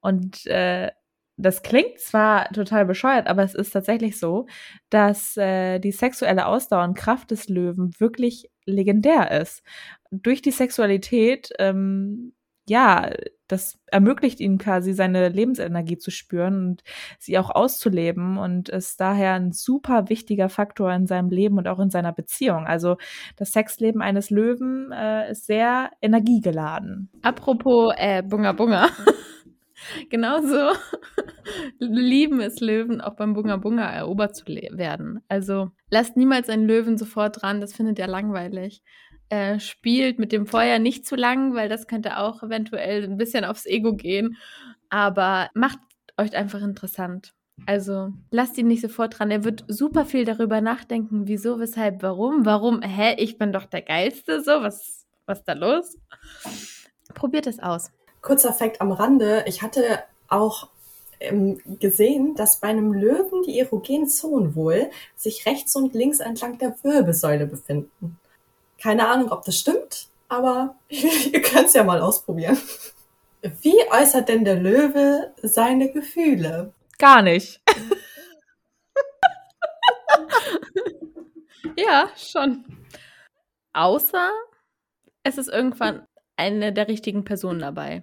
Und 0.00 0.46
äh, 0.46 0.90
das 1.38 1.62
klingt 1.62 2.00
zwar 2.00 2.50
total 2.52 2.86
bescheuert, 2.86 3.26
aber 3.26 3.42
es 3.42 3.54
ist 3.54 3.70
tatsächlich 3.70 4.18
so, 4.18 4.46
dass 4.88 5.36
äh, 5.36 5.78
die 5.78 5.92
sexuelle 5.92 6.46
Ausdauer 6.46 6.84
und 6.84 6.96
Kraft 6.96 7.30
des 7.30 7.48
Löwen 7.48 7.90
wirklich 7.98 8.50
legendär 8.64 9.30
ist. 9.40 9.62
Durch 10.10 10.40
die 10.40 10.50
Sexualität, 10.50 11.50
ähm, 11.58 12.32
ja, 12.68 13.10
das 13.48 13.78
ermöglicht 13.86 14.40
ihm 14.40 14.58
quasi 14.58 14.92
seine 14.92 15.28
Lebensenergie 15.28 15.98
zu 15.98 16.10
spüren 16.10 16.70
und 16.70 16.82
sie 17.18 17.38
auch 17.38 17.50
auszuleben 17.50 18.38
und 18.38 18.68
ist 18.68 19.00
daher 19.00 19.34
ein 19.34 19.52
super 19.52 20.08
wichtiger 20.08 20.48
Faktor 20.48 20.92
in 20.92 21.06
seinem 21.06 21.30
Leben 21.30 21.58
und 21.58 21.68
auch 21.68 21.78
in 21.78 21.90
seiner 21.90 22.12
Beziehung. 22.12 22.66
Also 22.66 22.96
das 23.36 23.52
Sexleben 23.52 24.02
eines 24.02 24.30
Löwen 24.30 24.90
äh, 24.92 25.30
ist 25.30 25.46
sehr 25.46 25.90
energiegeladen. 26.02 27.10
Apropos 27.22 27.94
äh, 27.96 28.22
Bunga 28.22 28.52
Bunga. 28.52 28.88
Genauso 30.10 30.72
lieben 31.78 32.40
es 32.40 32.60
Löwen, 32.60 33.00
auch 33.00 33.14
beim 33.14 33.34
Bunga 33.34 33.56
Bunga 33.56 33.88
erobert 33.88 34.34
zu 34.34 34.46
werden. 34.46 35.20
Also 35.28 35.70
lasst 35.90 36.16
niemals 36.16 36.48
einen 36.48 36.66
Löwen 36.66 36.98
sofort 36.98 37.42
dran, 37.42 37.60
das 37.60 37.74
findet 37.74 37.98
er 37.98 38.08
langweilig. 38.08 38.82
Äh, 39.28 39.58
spielt 39.58 40.18
mit 40.18 40.30
dem 40.32 40.46
Feuer 40.46 40.78
nicht 40.78 41.06
zu 41.06 41.16
lang, 41.16 41.54
weil 41.54 41.68
das 41.68 41.86
könnte 41.86 42.18
auch 42.18 42.42
eventuell 42.42 43.04
ein 43.04 43.16
bisschen 43.16 43.44
aufs 43.44 43.66
Ego 43.66 43.94
gehen. 43.94 44.36
Aber 44.88 45.50
macht 45.54 45.78
euch 46.16 46.36
einfach 46.36 46.62
interessant. 46.62 47.34
Also 47.66 48.12
lasst 48.30 48.56
ihn 48.58 48.68
nicht 48.68 48.82
sofort 48.82 49.18
dran. 49.18 49.30
Er 49.30 49.42
wird 49.42 49.64
super 49.66 50.04
viel 50.04 50.24
darüber 50.24 50.60
nachdenken, 50.60 51.26
wieso, 51.26 51.58
weshalb, 51.58 52.02
warum, 52.02 52.44
warum, 52.44 52.82
hä, 52.82 53.14
ich 53.18 53.38
bin 53.38 53.52
doch 53.52 53.64
der 53.64 53.82
Geilste, 53.82 54.42
so, 54.42 54.62
was, 54.62 55.06
was 55.24 55.42
da 55.42 55.54
los? 55.54 55.98
Probiert 57.14 57.46
es 57.46 57.58
aus 57.58 57.90
kurzer 58.26 58.52
Fakt 58.52 58.80
am 58.80 58.90
Rande. 58.90 59.44
Ich 59.46 59.62
hatte 59.62 60.00
auch 60.28 60.68
ähm, 61.20 61.60
gesehen, 61.78 62.34
dass 62.34 62.58
bei 62.58 62.68
einem 62.68 62.92
Löwen 62.92 63.42
die 63.46 63.58
erogenen 63.60 64.08
Zonen 64.08 64.56
wohl 64.56 64.90
sich 65.14 65.46
rechts 65.46 65.76
und 65.76 65.94
links 65.94 66.18
entlang 66.18 66.58
der 66.58 66.74
Wirbelsäule 66.82 67.46
befinden. 67.46 68.18
Keine 68.80 69.08
Ahnung, 69.08 69.30
ob 69.30 69.44
das 69.44 69.58
stimmt, 69.58 70.08
aber 70.28 70.76
ihr 70.88 71.42
könnt 71.42 71.66
es 71.66 71.74
ja 71.74 71.84
mal 71.84 72.00
ausprobieren. 72.00 72.56
Wie 73.62 73.76
äußert 73.90 74.28
denn 74.28 74.44
der 74.44 74.56
Löwe 74.56 75.32
seine 75.42 75.92
Gefühle? 75.92 76.72
Gar 76.98 77.22
nicht. 77.22 77.60
ja, 81.76 82.08
schon. 82.16 82.64
Außer 83.72 84.30
es 85.22 85.38
ist 85.38 85.48
irgendwann 85.48 86.04
eine 86.36 86.72
der 86.72 86.88
richtigen 86.88 87.24
Personen 87.24 87.60
dabei 87.60 88.02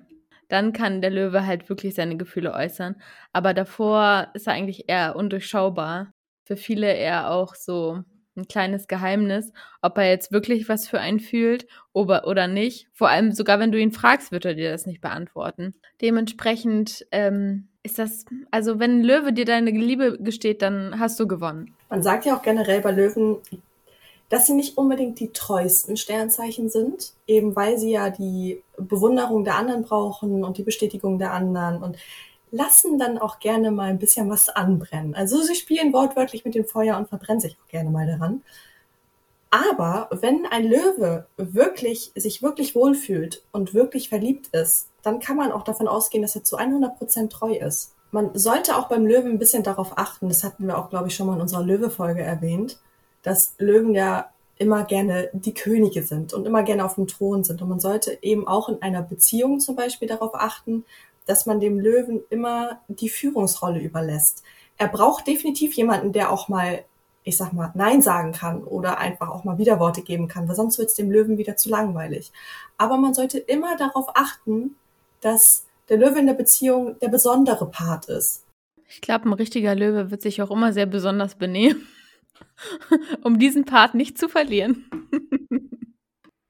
dann 0.53 0.71
kann 0.71 1.01
der 1.01 1.09
Löwe 1.09 1.47
halt 1.47 1.67
wirklich 1.67 1.95
seine 1.95 2.15
Gefühle 2.15 2.53
äußern. 2.53 3.01
Aber 3.33 3.55
davor 3.55 4.27
ist 4.35 4.45
er 4.45 4.53
eigentlich 4.53 4.87
eher 4.87 5.15
undurchschaubar. 5.15 6.13
Für 6.45 6.57
viele 6.57 6.93
eher 6.93 7.31
auch 7.31 7.55
so 7.55 8.03
ein 8.35 8.47
kleines 8.47 8.87
Geheimnis, 8.87 9.51
ob 9.81 9.97
er 9.97 10.09
jetzt 10.09 10.31
wirklich 10.31 10.69
was 10.69 10.87
für 10.87 10.99
einen 10.99 11.19
fühlt 11.19 11.67
oder, 11.91 12.27
oder 12.27 12.47
nicht. 12.47 12.87
Vor 12.93 13.09
allem 13.09 13.31
sogar, 13.31 13.59
wenn 13.59 13.71
du 13.71 13.79
ihn 13.79 13.91
fragst, 13.91 14.31
wird 14.31 14.45
er 14.45 14.55
dir 14.55 14.71
das 14.71 14.85
nicht 14.85 15.01
beantworten. 15.01 15.73
Dementsprechend 16.01 17.05
ähm, 17.11 17.67
ist 17.83 17.99
das, 17.99 18.25
also 18.51 18.79
wenn 18.79 18.99
ein 18.99 19.03
Löwe 19.03 19.33
dir 19.33 19.45
deine 19.45 19.71
Liebe 19.71 20.17
gesteht, 20.19 20.61
dann 20.61 20.99
hast 20.99 21.19
du 21.19 21.27
gewonnen. 21.27 21.75
Man 21.89 22.01
sagt 22.01 22.25
ja 22.25 22.35
auch 22.35 22.41
generell 22.41 22.81
bei 22.81 22.91
Löwen, 22.91 23.37
dass 24.29 24.47
sie 24.47 24.53
nicht 24.53 24.77
unbedingt 24.77 25.19
die 25.19 25.31
treuesten 25.31 25.95
Sternzeichen 25.95 26.69
sind, 26.69 27.13
eben 27.27 27.55
weil 27.55 27.77
sie 27.77 27.91
ja 27.91 28.09
die 28.09 28.63
Bewunderung 28.77 29.43
der 29.43 29.55
anderen 29.55 29.83
brauchen 29.83 30.43
und 30.43 30.57
die 30.57 30.63
Bestätigung 30.63 31.19
der 31.19 31.33
anderen 31.33 31.83
und 31.83 31.97
lassen 32.53 32.99
dann 32.99 33.17
auch 33.17 33.39
gerne 33.39 33.71
mal 33.71 33.89
ein 33.89 33.97
bisschen 33.97 34.29
was 34.29 34.47
anbrennen. 34.47 35.15
Also 35.15 35.41
sie 35.41 35.55
spielen 35.55 35.91
wortwörtlich 35.91 36.45
mit 36.45 36.53
dem 36.53 36.65
Feuer 36.65 36.97
und 36.97 37.09
verbrennen 37.09 37.41
sich 37.41 37.57
auch 37.57 37.67
gerne 37.67 37.89
mal 37.89 38.05
daran. 38.05 38.43
Aber 39.49 40.07
wenn 40.11 40.45
ein 40.45 40.63
Löwe 40.63 41.25
wirklich, 41.35 42.11
sich 42.15 42.43
wirklich 42.43 42.75
wohlfühlt 42.75 43.43
und 43.51 43.73
wirklich 43.73 44.09
verliebt 44.09 44.47
ist, 44.51 44.87
dann 45.01 45.19
kann 45.19 45.35
man 45.35 45.51
auch 45.51 45.63
davon 45.63 45.87
ausgehen, 45.87 46.21
dass 46.21 46.35
er 46.35 46.43
zu 46.43 46.55
100 46.55 46.97
Prozent 46.97 47.31
treu 47.31 47.53
ist. 47.53 47.93
Man 48.11 48.29
sollte 48.33 48.77
auch 48.77 48.87
beim 48.87 49.07
Löwen 49.07 49.31
ein 49.31 49.39
bisschen 49.39 49.63
darauf 49.63 49.97
achten, 49.97 50.29
das 50.29 50.43
hatten 50.43 50.67
wir 50.67 50.77
auch, 50.77 50.91
glaube 50.91 51.07
ich, 51.07 51.15
schon 51.15 51.25
mal 51.25 51.35
in 51.35 51.41
unserer 51.41 51.63
Löwe-Folge 51.63 52.21
erwähnt, 52.21 52.79
dass 53.23 53.55
Löwen 53.57 53.95
ja 53.95 54.29
immer 54.57 54.83
gerne 54.83 55.29
die 55.33 55.55
Könige 55.55 56.03
sind 56.03 56.33
und 56.33 56.45
immer 56.45 56.61
gerne 56.61 56.85
auf 56.85 56.95
dem 56.95 57.07
Thron 57.07 57.43
sind. 57.43 57.63
Und 57.63 57.69
man 57.69 57.79
sollte 57.79 58.19
eben 58.21 58.47
auch 58.47 58.69
in 58.69 58.81
einer 58.83 59.01
Beziehung 59.01 59.59
zum 59.59 59.75
Beispiel 59.75 60.07
darauf 60.07 60.35
achten, 60.35 60.85
dass 61.25 61.45
man 61.45 61.59
dem 61.59 61.79
Löwen 61.79 62.21
immer 62.29 62.81
die 62.87 63.09
Führungsrolle 63.09 63.79
überlässt. 63.79 64.43
Er 64.77 64.87
braucht 64.87 65.27
definitiv 65.27 65.73
jemanden, 65.73 66.11
der 66.11 66.31
auch 66.31 66.49
mal 66.49 66.83
ich 67.23 67.37
sag 67.37 67.53
mal, 67.53 67.71
Nein 67.73 68.01
sagen 68.01 68.33
kann 68.33 68.63
oder 68.63 68.97
einfach 68.97 69.29
auch 69.29 69.43
mal 69.43 69.57
Widerworte 69.57 70.01
geben 70.01 70.27
kann, 70.27 70.47
weil 70.47 70.55
sonst 70.55 70.77
wird 70.77 70.89
es 70.89 70.95
dem 70.95 71.09
Löwen 71.11 71.37
wieder 71.37 71.55
zu 71.55 71.69
langweilig. 71.69 72.31
Aber 72.77 72.97
man 72.97 73.13
sollte 73.13 73.39
immer 73.39 73.77
darauf 73.77 74.07
achten, 74.15 74.75
dass 75.21 75.65
der 75.89 75.97
Löwe 75.97 76.19
in 76.19 76.27
der 76.27 76.33
Beziehung 76.33 76.97
der 76.99 77.09
besondere 77.09 77.65
Part 77.69 78.05
ist. 78.05 78.43
Ich 78.89 79.01
glaube, 79.01 79.27
ein 79.27 79.33
richtiger 79.33 79.73
Löwe 79.73 80.11
wird 80.11 80.21
sich 80.21 80.41
auch 80.41 80.51
immer 80.51 80.73
sehr 80.73 80.85
besonders 80.85 81.35
benehmen, 81.35 81.87
um 83.23 83.39
diesen 83.39 83.65
Part 83.65 83.95
nicht 83.95 84.17
zu 84.17 84.27
verlieren. 84.27 84.85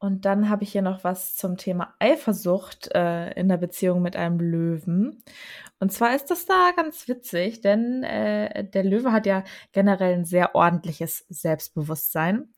Und 0.03 0.25
dann 0.25 0.49
habe 0.49 0.63
ich 0.63 0.73
hier 0.73 0.81
noch 0.81 1.05
was 1.05 1.37
zum 1.37 1.55
Thema 1.55 1.93
Eifersucht 1.97 2.93
äh, 2.93 3.31
in 3.39 3.47
der 3.47 3.55
Beziehung 3.55 4.01
mit 4.01 4.17
einem 4.17 4.37
Löwen. 4.37 5.23
Und 5.79 5.93
zwar 5.93 6.13
ist 6.13 6.29
das 6.29 6.45
da 6.45 6.71
ganz 6.75 7.07
witzig, 7.07 7.61
denn 7.61 8.03
äh, 8.03 8.65
der 8.65 8.83
Löwe 8.83 9.13
hat 9.13 9.25
ja 9.25 9.45
generell 9.71 10.15
ein 10.15 10.25
sehr 10.25 10.55
ordentliches 10.55 11.25
Selbstbewusstsein. 11.29 12.53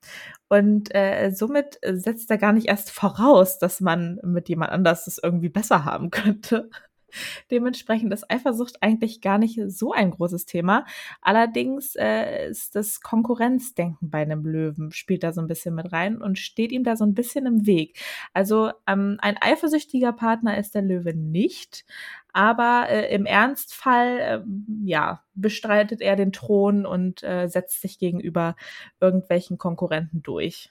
Und 0.48 0.96
äh, 0.96 1.30
somit 1.36 1.78
setzt 1.84 2.32
er 2.32 2.40
gar 2.40 2.52
nicht 2.52 2.68
erst 2.68 2.90
voraus, 2.90 3.60
dass 3.60 3.80
man 3.80 4.20
mit 4.24 4.50
jemand 4.50 4.72
anders 4.72 5.06
es 5.06 5.20
irgendwie 5.22 5.50
besser 5.50 5.86
haben 5.86 6.10
könnte. 6.10 6.72
Dementsprechend 7.52 8.14
ist 8.14 8.30
Eifersucht 8.30 8.82
eigentlich 8.82 9.22
gar 9.22 9.38
nicht 9.38 9.60
so 9.68 9.92
ein 9.92 10.12
großes 10.12 10.46
Thema. 10.46 10.86
Allerdings 11.22 11.96
äh, 11.96 12.50
ist 12.50 12.76
das 12.76 13.02
Konkurrenzdenken 13.02 14.10
bei 14.10 14.22
einem 14.22 14.46
Löwen 14.46 14.92
spielt 14.92 15.24
da 15.24 15.34
so 15.34 15.42
ein 15.42 15.48
bisschen 15.48 15.76
mit 15.76 15.92
rein 15.92 16.22
und 16.22 16.40
steht 16.40 16.72
ihm 16.72 16.84
da 16.84 16.96
so 16.96 17.06
ein 17.06 17.14
bisschen 17.14 17.46
im 17.46 17.66
Weg. 17.66 18.00
Also 18.34 18.72
ähm, 18.88 19.18
ein 19.22 19.38
eifersüchtiger 19.40 20.14
Partner 20.14 20.58
ist 20.58 20.76
der 20.76 20.82
Löwe 20.82 21.14
nicht, 21.14 21.86
aber 22.34 22.88
äh, 22.90 23.14
im 23.16 23.26
Ernstfall, 23.26 24.20
äh, 24.20 24.40
ja, 24.84 25.24
bestreitet 25.36 26.02
er 26.02 26.16
den 26.16 26.34
Thron 26.34 26.86
und 26.86 27.24
äh, 27.24 27.48
setzt 27.48 27.82
sich 27.82 27.98
gegenüber 27.98 28.56
irgendwelchen 29.00 29.58
Konkurrenten 29.58 30.22
durch. 30.22 30.70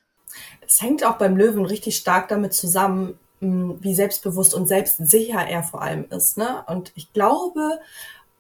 Es 0.66 0.82
hängt 0.82 1.04
auch 1.04 1.16
beim 1.16 1.36
Löwen 1.36 1.64
richtig 1.64 1.96
stark 1.96 2.28
damit 2.28 2.52
zusammen, 2.52 3.18
wie 3.40 3.94
selbstbewusst 3.94 4.54
und 4.54 4.66
selbstsicher 4.66 5.46
er 5.46 5.62
vor 5.62 5.82
allem 5.82 6.06
ist. 6.10 6.38
Ne? 6.38 6.64
Und 6.66 6.92
ich 6.94 7.12
glaube, 7.12 7.80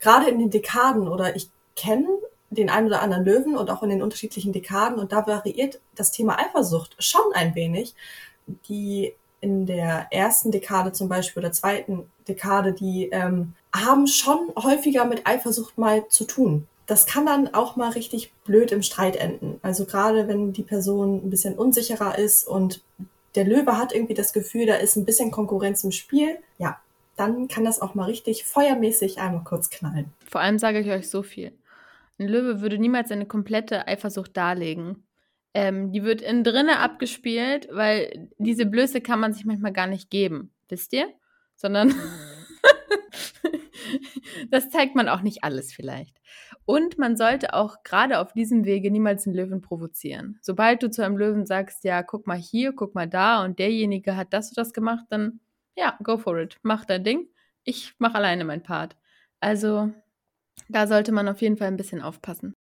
gerade 0.00 0.30
in 0.30 0.38
den 0.38 0.50
Dekaden 0.50 1.08
oder 1.08 1.36
ich 1.36 1.50
kenne 1.76 2.08
den 2.50 2.70
einen 2.70 2.86
oder 2.86 3.02
anderen 3.02 3.24
Löwen 3.24 3.56
und 3.56 3.70
auch 3.70 3.82
in 3.82 3.90
den 3.90 4.02
unterschiedlichen 4.02 4.52
Dekaden 4.52 4.98
und 4.98 5.12
da 5.12 5.26
variiert 5.26 5.80
das 5.94 6.12
Thema 6.12 6.38
Eifersucht 6.38 6.96
schon 6.98 7.24
ein 7.34 7.54
wenig. 7.54 7.94
Die 8.68 9.14
in 9.40 9.66
der 9.66 10.06
ersten 10.10 10.50
Dekade 10.50 10.92
zum 10.92 11.08
Beispiel 11.08 11.42
oder 11.42 11.52
zweiten 11.52 12.10
Dekade, 12.28 12.72
die 12.72 13.10
ähm, 13.12 13.54
haben 13.74 14.06
schon 14.06 14.52
häufiger 14.56 15.04
mit 15.04 15.26
Eifersucht 15.26 15.76
mal 15.76 16.08
zu 16.08 16.24
tun. 16.24 16.66
Das 16.86 17.06
kann 17.06 17.26
dann 17.26 17.52
auch 17.52 17.76
mal 17.76 17.90
richtig 17.90 18.32
blöd 18.44 18.72
im 18.72 18.82
Streit 18.82 19.16
enden. 19.16 19.58
Also 19.62 19.84
gerade 19.84 20.28
wenn 20.28 20.52
die 20.52 20.62
Person 20.62 21.16
ein 21.16 21.30
bisschen 21.30 21.54
unsicherer 21.54 22.18
ist 22.18 22.46
und 22.46 22.82
der 23.34 23.44
Löwe 23.44 23.78
hat 23.78 23.94
irgendwie 23.94 24.14
das 24.14 24.32
Gefühl, 24.32 24.66
da 24.66 24.76
ist 24.76 24.96
ein 24.96 25.04
bisschen 25.04 25.30
Konkurrenz 25.30 25.84
im 25.84 25.92
Spiel, 25.92 26.38
ja, 26.58 26.80
dann 27.16 27.48
kann 27.48 27.64
das 27.64 27.80
auch 27.80 27.94
mal 27.94 28.04
richtig 28.04 28.44
feuermäßig 28.44 29.18
einmal 29.18 29.44
kurz 29.44 29.70
knallen. 29.70 30.12
Vor 30.28 30.40
allem 30.40 30.58
sage 30.58 30.80
ich 30.80 30.90
euch 30.90 31.08
so 31.08 31.22
viel. 31.22 31.52
Ein 32.18 32.28
Löwe 32.28 32.60
würde 32.60 32.78
niemals 32.78 33.08
seine 33.08 33.26
komplette 33.26 33.88
Eifersucht 33.88 34.36
darlegen. 34.36 35.04
Ähm, 35.52 35.92
die 35.92 36.02
wird 36.02 36.20
innen 36.20 36.44
drinne 36.44 36.78
abgespielt, 36.78 37.68
weil 37.70 38.28
diese 38.38 38.66
Blöße 38.66 39.00
kann 39.00 39.20
man 39.20 39.32
sich 39.32 39.44
manchmal 39.44 39.72
gar 39.72 39.86
nicht 39.86 40.10
geben, 40.10 40.50
wisst 40.68 40.92
ihr? 40.92 41.06
Sondern 41.56 41.94
das 44.50 44.70
zeigt 44.70 44.94
man 44.94 45.08
auch 45.08 45.22
nicht 45.22 45.44
alles 45.44 45.72
vielleicht. 45.72 46.20
Und 46.64 46.98
man 46.98 47.16
sollte 47.16 47.54
auch 47.54 47.82
gerade 47.82 48.18
auf 48.18 48.32
diesem 48.32 48.64
Wege 48.64 48.90
niemals 48.90 49.26
einen 49.26 49.36
Löwen 49.36 49.60
provozieren. 49.60 50.38
Sobald 50.40 50.82
du 50.82 50.90
zu 50.90 51.04
einem 51.04 51.16
Löwen 51.16 51.46
sagst, 51.46 51.84
ja, 51.84 52.02
guck 52.02 52.26
mal 52.26 52.38
hier, 52.38 52.72
guck 52.72 52.94
mal 52.94 53.08
da 53.08 53.44
und 53.44 53.58
derjenige 53.58 54.16
hat 54.16 54.32
das 54.32 54.48
und 54.48 54.58
das 54.58 54.72
gemacht, 54.72 55.04
dann 55.10 55.40
ja, 55.76 55.98
go 56.02 56.16
for 56.16 56.38
it. 56.38 56.58
Mach 56.62 56.84
dein 56.84 57.04
Ding. 57.04 57.28
Ich 57.64 57.94
mache 57.98 58.16
alleine 58.16 58.44
mein 58.44 58.62
Part. 58.62 58.96
Also, 59.40 59.92
da 60.68 60.86
sollte 60.86 61.12
man 61.12 61.28
auf 61.28 61.42
jeden 61.42 61.56
Fall 61.56 61.68
ein 61.68 61.76
bisschen 61.76 62.00
aufpassen. 62.00 62.54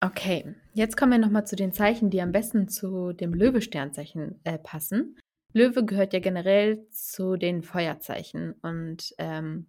Okay, 0.00 0.54
jetzt 0.74 0.96
kommen 0.96 1.12
wir 1.12 1.18
nochmal 1.18 1.46
zu 1.46 1.54
den 1.54 1.72
Zeichen, 1.72 2.10
die 2.10 2.20
am 2.20 2.32
besten 2.32 2.68
zu 2.68 3.12
dem 3.12 3.34
Löwe-Sternzeichen 3.34 4.40
äh, 4.44 4.58
passen. 4.58 5.16
Löwe 5.52 5.84
gehört 5.84 6.12
ja 6.12 6.18
generell 6.18 6.88
zu 6.90 7.36
den 7.36 7.62
Feuerzeichen 7.62 8.54
und 8.62 9.14
ähm, 9.18 9.66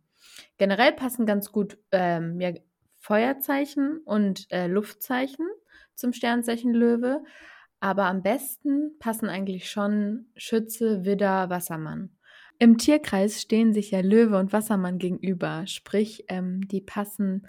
generell 0.58 0.94
passen 0.94 1.26
ganz 1.26 1.52
gut 1.52 1.78
ähm, 1.92 2.40
ja, 2.40 2.52
Feuerzeichen 3.00 4.00
und 4.06 4.46
äh, 4.52 4.68
Luftzeichen 4.68 5.46
zum 5.96 6.14
Sternzeichen 6.14 6.74
Löwe. 6.74 7.24
Aber 7.80 8.06
am 8.06 8.22
besten 8.24 8.98
passen 9.00 9.28
eigentlich 9.28 9.70
schon 9.70 10.28
Schütze, 10.38 11.04
Widder, 11.04 11.50
Wassermann. 11.50 12.16
Im 12.60 12.78
Tierkreis 12.78 13.42
stehen 13.42 13.74
sich 13.74 13.92
ja 13.92 14.00
Löwe 14.00 14.38
und 14.38 14.54
Wassermann 14.54 15.00
gegenüber, 15.00 15.68
sprich, 15.68 16.24
ähm, 16.30 16.66
die 16.68 16.80
passen 16.80 17.46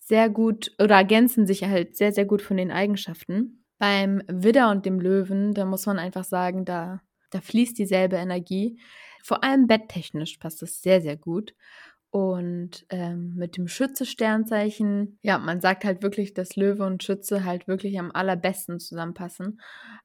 sehr 0.00 0.30
gut 0.30 0.72
oder 0.82 0.96
ergänzen 0.96 1.46
sich 1.46 1.62
halt 1.64 1.96
sehr, 1.96 2.12
sehr 2.12 2.24
gut 2.24 2.42
von 2.42 2.56
den 2.56 2.72
Eigenschaften. 2.72 3.64
Beim 3.78 4.22
Widder 4.26 4.70
und 4.70 4.84
dem 4.84 4.98
Löwen, 4.98 5.54
da 5.54 5.64
muss 5.64 5.86
man 5.86 5.98
einfach 5.98 6.24
sagen, 6.24 6.64
da, 6.64 7.02
da 7.30 7.40
fließt 7.40 7.78
dieselbe 7.78 8.16
Energie. 8.16 8.80
Vor 9.22 9.44
allem 9.44 9.66
betttechnisch 9.66 10.38
passt 10.38 10.62
es 10.62 10.82
sehr, 10.82 11.00
sehr 11.02 11.16
gut. 11.16 11.54
Und 12.10 12.86
ähm, 12.88 13.34
mit 13.36 13.58
dem 13.58 13.68
Schütze-Sternzeichen, 13.68 15.18
ja, 15.20 15.36
man 15.38 15.60
sagt 15.60 15.84
halt 15.84 16.02
wirklich, 16.02 16.32
dass 16.32 16.56
Löwe 16.56 16.84
und 16.84 17.02
Schütze 17.02 17.44
halt 17.44 17.68
wirklich 17.68 17.98
am 17.98 18.10
allerbesten 18.12 18.80
zusammenpassen. 18.80 19.60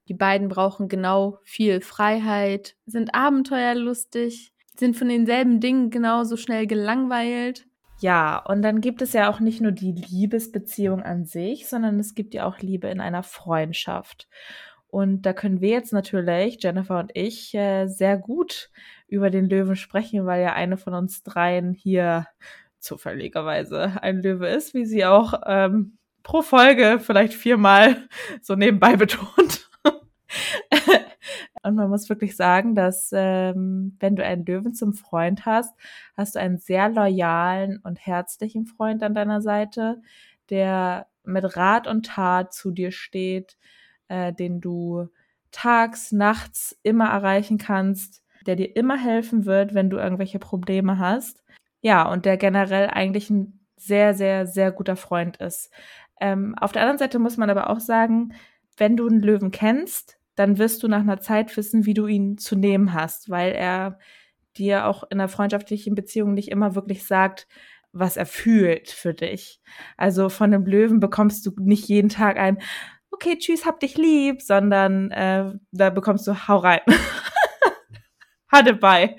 Die 0.10 0.14
beiden 0.14 0.50
brauchen 0.50 0.90
genau 0.90 1.40
viel 1.44 1.80
Freiheit, 1.80 2.76
sind 2.86 3.16
abenteuerlustig, 3.16 4.54
sind 4.78 4.98
von 4.98 5.08
denselben 5.08 5.62
Dingen 5.62 5.92
genauso 5.92 6.36
schnell 6.36 6.68
gelangweilt. 6.68 7.68
Ja, 8.02 8.38
und 8.38 8.64
dann 8.64 8.82
gibt 8.82 9.02
es 9.02 9.14
ja 9.14 9.32
auch 9.32 9.40
nicht 9.40 9.62
nur 9.62 9.72
die 9.72 9.94
Liebesbeziehung 9.94 11.02
an 11.04 11.24
sich, 11.24 11.70
sondern 11.70 12.02
es 12.02 12.16
gibt 12.16 12.34
ja 12.34 12.46
auch 12.46 12.60
Liebe 12.60 12.90
in 12.90 13.00
einer 13.00 13.24
Freundschaft. 13.24 14.28
Und 14.88 15.22
da 15.22 15.32
können 15.32 15.62
wir 15.62 15.70
jetzt 15.70 15.94
natürlich, 15.94 16.62
Jennifer 16.62 17.00
und 17.00 17.12
ich, 17.16 17.56
äh, 17.56 17.88
sehr 17.88 18.18
gut 18.18 18.72
über 19.08 19.30
den 19.30 19.50
Löwen 19.50 19.76
sprechen, 19.76 20.26
weil 20.26 20.42
ja 20.42 20.54
eine 20.54 20.78
von 20.78 20.94
uns 20.94 21.24
dreien 21.24 21.74
hier 21.74 22.28
zufälligerweise 22.80 24.02
ein 24.02 24.22
Löwe 24.22 24.48
ist, 24.48 24.74
wie 24.74 24.86
sie 24.86 25.06
auch 25.06 25.34
ähm, 25.46 25.98
pro 26.24 26.42
Folge 26.42 27.00
vielleicht 27.00 27.34
viermal 27.34 28.08
so 28.42 28.56
nebenbei 28.56 28.96
betont. 28.98 29.70
Und 31.64 31.76
man 31.76 31.90
muss 31.90 32.10
wirklich 32.10 32.36
sagen, 32.36 32.76
dass 32.76 33.12
ähm, 33.14 33.96
wenn 34.00 34.18
du 34.18 34.26
einen 34.26 34.46
Löwen 34.46 34.74
zum 34.74 34.94
Freund 34.94 35.46
hast, 35.46 35.74
hast 36.18 36.36
du 36.36 36.40
einen 36.40 36.58
sehr 36.58 36.90
loyalen 36.90 37.80
und 37.84 38.06
herzlichen 38.06 38.66
Freund 38.66 39.02
an 39.02 39.16
deiner 39.16 39.42
Seite, 39.42 40.02
der 40.50 41.08
mit 41.24 41.56
Rat 41.56 41.88
und 41.88 42.06
Tat 42.06 42.54
zu 42.54 42.72
dir 42.72 42.92
steht, 42.92 43.58
äh, 44.10 44.34
den 44.34 44.60
du 44.60 45.08
tags, 45.52 46.12
nachts 46.12 46.78
immer 46.84 47.10
erreichen 47.10 47.58
kannst, 47.58 48.23
der 48.44 48.56
dir 48.56 48.76
immer 48.76 48.98
helfen 48.98 49.46
wird, 49.46 49.74
wenn 49.74 49.90
du 49.90 49.98
irgendwelche 49.98 50.40
Probleme 50.40 51.00
hast. 51.00 51.44
Ja, 51.82 52.10
und 52.10 52.26
der 52.26 52.38
generell 52.38 52.88
eigentlich 52.88 53.30
ein 53.30 53.60
sehr, 53.76 54.14
sehr, 54.14 54.48
sehr 54.48 54.72
guter 54.72 54.96
Freund 54.96 55.38
ist. 55.38 55.72
Ähm, 56.22 56.56
auf 56.58 56.72
der 56.72 56.84
anderen 56.84 57.00
Seite 57.00 57.20
muss 57.20 57.38
man 57.38 57.50
aber 57.50 57.70
auch 57.70 57.80
sagen, 57.80 58.34
wenn 58.78 58.96
du 58.96 59.08
einen 59.08 59.22
Löwen 59.22 59.52
kennst, 59.52 60.18
dann 60.36 60.58
wirst 60.58 60.82
du 60.84 60.88
nach 60.88 61.02
einer 61.02 61.20
Zeit 61.20 61.56
wissen, 61.58 61.86
wie 61.86 61.94
du 61.94 62.08
ihn 62.08 62.38
zu 62.38 62.56
nehmen 62.56 62.94
hast, 62.94 63.30
weil 63.30 63.52
er 63.52 64.00
dir 64.58 64.88
auch 64.88 65.04
in 65.04 65.20
einer 65.20 65.30
freundschaftlichen 65.30 65.96
Beziehung 65.96 66.34
nicht 66.34 66.50
immer 66.50 66.76
wirklich 66.76 67.06
sagt, 67.06 67.48
was 67.92 68.18
er 68.18 68.26
fühlt 68.26 68.90
für 68.90 69.14
dich. 69.14 69.62
Also 69.98 70.30
von 70.30 70.54
einem 70.54 70.66
Löwen 70.66 71.00
bekommst 71.00 71.46
du 71.46 71.52
nicht 71.60 71.88
jeden 71.88 72.10
Tag 72.10 72.38
ein, 72.38 72.60
okay, 73.12 73.38
tschüss, 73.38 73.66
hab 73.66 73.80
dich 73.80 73.98
lieb, 73.98 74.42
sondern 74.42 75.12
äh, 75.12 75.54
da 75.72 75.90
bekommst 75.92 76.28
du, 76.28 76.48
hau 76.48 76.58
rein. 76.58 76.82
hatte 78.54 78.74
bei. 78.74 79.18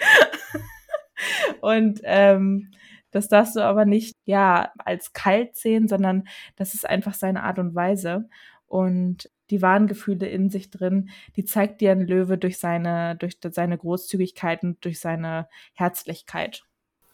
Und 1.60 2.00
ähm, 2.04 2.70
das 3.10 3.28
darfst 3.28 3.56
du 3.56 3.60
aber 3.60 3.84
nicht, 3.84 4.14
ja, 4.24 4.72
als 4.78 5.12
kalt 5.12 5.56
sehen, 5.56 5.88
sondern 5.88 6.26
das 6.56 6.74
ist 6.74 6.88
einfach 6.88 7.14
seine 7.14 7.42
Art 7.42 7.58
und 7.58 7.74
Weise. 7.74 8.28
Und 8.66 9.30
die 9.50 9.62
wahren 9.62 9.86
Gefühle 9.86 10.26
in 10.26 10.50
sich 10.50 10.70
drin. 10.70 11.10
Die 11.36 11.44
zeigt 11.44 11.80
dir 11.80 11.92
ein 11.92 12.06
Löwe 12.06 12.38
durch 12.38 12.58
seine, 12.58 13.16
durch 13.16 13.38
seine 13.50 13.78
Großzügigkeit 13.78 14.62
und 14.62 14.84
durch 14.84 15.00
seine 15.00 15.48
Herzlichkeit. 15.74 16.64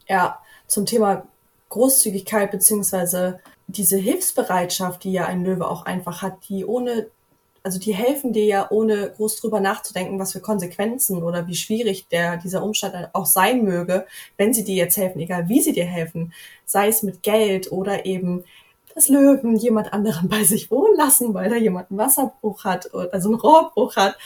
Ja, 0.08 0.40
zum 0.66 0.86
Thema 0.86 1.26
Großzügigkeit 1.68 2.50
beziehungsweise 2.50 3.40
diese 3.66 3.96
Hilfsbereitschaft, 3.96 5.04
die 5.04 5.12
ja 5.12 5.26
ein 5.26 5.44
Löwe 5.44 5.68
auch 5.68 5.84
einfach 5.84 6.22
hat, 6.22 6.48
die 6.48 6.64
ohne, 6.64 7.08
also 7.62 7.78
die 7.78 7.94
helfen 7.94 8.32
dir 8.32 8.44
ja 8.44 8.70
ohne 8.70 9.10
groß 9.10 9.36
drüber 9.36 9.60
nachzudenken, 9.60 10.18
was 10.18 10.32
für 10.32 10.40
Konsequenzen 10.40 11.22
oder 11.22 11.46
wie 11.46 11.56
schwierig 11.56 12.08
der, 12.08 12.36
dieser 12.36 12.62
Umstand 12.62 13.10
auch 13.12 13.26
sein 13.26 13.64
möge, 13.64 14.06
wenn 14.36 14.54
sie 14.54 14.64
dir 14.64 14.76
jetzt 14.76 14.96
helfen, 14.96 15.20
egal 15.20 15.48
wie 15.48 15.60
sie 15.60 15.72
dir 15.72 15.84
helfen, 15.84 16.32
sei 16.64 16.88
es 16.88 17.02
mit 17.02 17.22
Geld 17.22 17.70
oder 17.70 18.06
eben 18.06 18.44
das 18.94 19.08
Löwen 19.08 19.56
jemand 19.56 19.92
anderen 19.92 20.28
bei 20.30 20.44
sich 20.44 20.70
wohnen 20.70 20.96
lassen, 20.96 21.34
weil 21.34 21.50
da 21.50 21.56
jemand 21.56 21.90
einen 21.90 21.98
Wasserbruch 21.98 22.64
hat, 22.64 22.92
also 22.94 23.28
einen 23.28 23.40
Rohrbruch 23.40 23.96
hat. 23.96 24.16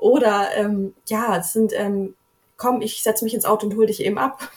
Oder 0.00 0.48
ähm, 0.56 0.94
ja, 1.06 1.38
es 1.38 1.52
sind, 1.52 1.72
ähm, 1.74 2.14
komm, 2.56 2.82
ich 2.82 3.02
setze 3.02 3.24
mich 3.24 3.34
ins 3.34 3.44
Auto 3.44 3.66
und 3.66 3.76
hol 3.76 3.86
dich 3.86 4.04
eben 4.04 4.18
ab. 4.18 4.48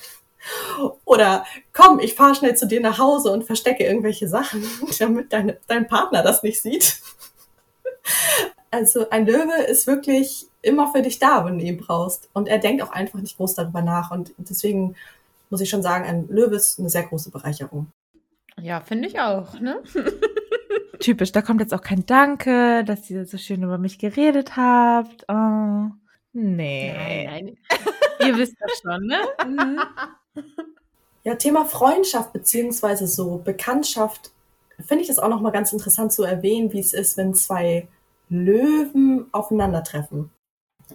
Oder 1.06 1.46
komm, 1.74 2.00
ich 2.00 2.14
fahre 2.14 2.36
schnell 2.36 2.56
zu 2.56 2.68
dir 2.68 2.80
nach 2.80 3.00
Hause 3.00 3.32
und 3.32 3.44
verstecke 3.44 3.84
irgendwelche 3.84 4.28
Sachen, 4.28 4.64
damit 5.00 5.34
deine, 5.34 5.58
dein 5.68 5.88
Partner 5.88 6.24
das 6.24 6.44
nicht 6.44 6.62
sieht. 6.62 7.02
Also 8.72 9.10
ein 9.10 9.26
Löwe 9.26 9.64
ist 9.64 9.88
wirklich 9.88 10.48
immer 10.62 10.92
für 10.92 11.02
dich 11.02 11.20
da, 11.20 11.46
wenn 11.46 11.60
du 11.60 11.66
ihn 11.66 11.78
brauchst. 11.78 12.30
Und 12.34 12.48
er 12.48 12.58
denkt 12.58 12.84
auch 12.84 12.92
einfach 12.92 13.20
nicht 13.20 13.38
groß 13.38 13.56
darüber 13.56 13.82
nach. 13.82 14.12
Und 14.12 14.34
deswegen 14.38 14.96
muss 15.50 15.62
ich 15.62 15.70
schon 15.70 15.82
sagen, 15.82 16.06
ein 16.06 16.28
Löwe 16.28 16.56
ist 16.56 16.80
eine 16.80 16.90
sehr 16.90 17.04
große 17.04 17.32
Bereicherung. 17.32 17.88
Ja, 18.60 18.82
finde 18.82 19.08
ich 19.08 19.20
auch, 19.20 19.60
ne? 19.60 19.82
Typisch, 21.00 21.32
da 21.32 21.42
kommt 21.42 21.62
jetzt 21.62 21.74
auch 21.74 21.82
kein 21.82 22.06
Danke, 22.06 22.84
dass 22.84 23.10
ihr 23.10 23.26
so 23.26 23.38
schön 23.38 23.64
über 23.64 23.78
mich 23.78 24.00
geredet 24.00 24.58
habt. 24.58 25.26
Oh, 25.30 25.92
nee. 26.34 26.94
Nein, 26.94 27.26
nein. 27.26 27.58
ihr 28.28 28.38
wisst 28.38 28.56
das 28.60 28.82
schon, 28.82 29.06
ne? 29.06 29.20
Mhm. 29.46 29.80
Ja, 31.24 31.36
Thema 31.36 31.66
Freundschaft 31.66 32.34
beziehungsweise 32.34 33.06
so 33.06 33.38
Bekanntschaft 33.38 34.32
finde 34.86 35.02
ich 35.02 35.08
das 35.08 35.20
auch 35.20 35.30
nochmal 35.30 35.52
ganz 35.52 35.74
interessant 35.74 36.14
zu 36.14 36.24
erwähnen, 36.24 36.72
wie 36.74 36.80
es 36.80 36.94
ist, 36.94 37.18
wenn 37.18 37.34
zwei 37.34 37.88
Löwen 38.30 39.28
aufeinandertreffen. 39.32 40.30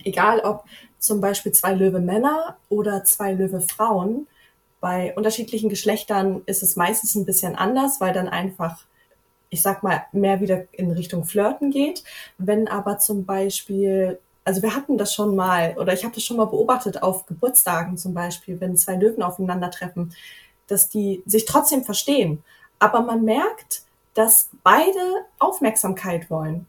Egal 0.04 0.40
ob 0.40 0.64
zum 0.98 1.20
Beispiel 1.20 1.52
zwei 1.52 1.74
Löwe 1.74 2.00
Männer 2.00 2.56
oder 2.68 3.04
zwei 3.04 3.32
Löwe 3.32 3.60
Frauen, 3.60 4.26
bei 4.80 5.14
unterschiedlichen 5.14 5.68
Geschlechtern 5.68 6.42
ist 6.46 6.62
es 6.62 6.74
meistens 6.74 7.14
ein 7.14 7.24
bisschen 7.24 7.54
anders, 7.54 8.00
weil 8.00 8.12
dann 8.12 8.28
einfach, 8.28 8.84
ich 9.48 9.62
sag 9.62 9.82
mal, 9.84 10.04
mehr 10.10 10.40
wieder 10.40 10.64
in 10.72 10.90
Richtung 10.90 11.24
Flirten 11.24 11.70
geht. 11.70 12.02
Wenn 12.36 12.66
aber 12.66 12.98
zum 12.98 13.24
Beispiel, 13.24 14.18
also 14.44 14.60
wir 14.60 14.74
hatten 14.74 14.98
das 14.98 15.14
schon 15.14 15.36
mal, 15.36 15.76
oder 15.78 15.92
ich 15.92 16.02
habe 16.02 16.14
das 16.14 16.24
schon 16.24 16.36
mal 16.36 16.46
beobachtet 16.46 17.00
auf 17.00 17.26
Geburtstagen 17.26 17.96
zum 17.96 18.12
Beispiel, 18.12 18.60
wenn 18.60 18.76
zwei 18.76 18.96
Löwen 18.96 19.22
aufeinandertreffen, 19.22 20.12
dass 20.66 20.88
die 20.88 21.22
sich 21.26 21.44
trotzdem 21.44 21.84
verstehen. 21.84 22.42
Aber 22.80 23.02
man 23.02 23.24
merkt, 23.24 23.82
dass 24.14 24.50
beide 24.64 25.26
Aufmerksamkeit 25.38 26.28
wollen. 26.28 26.66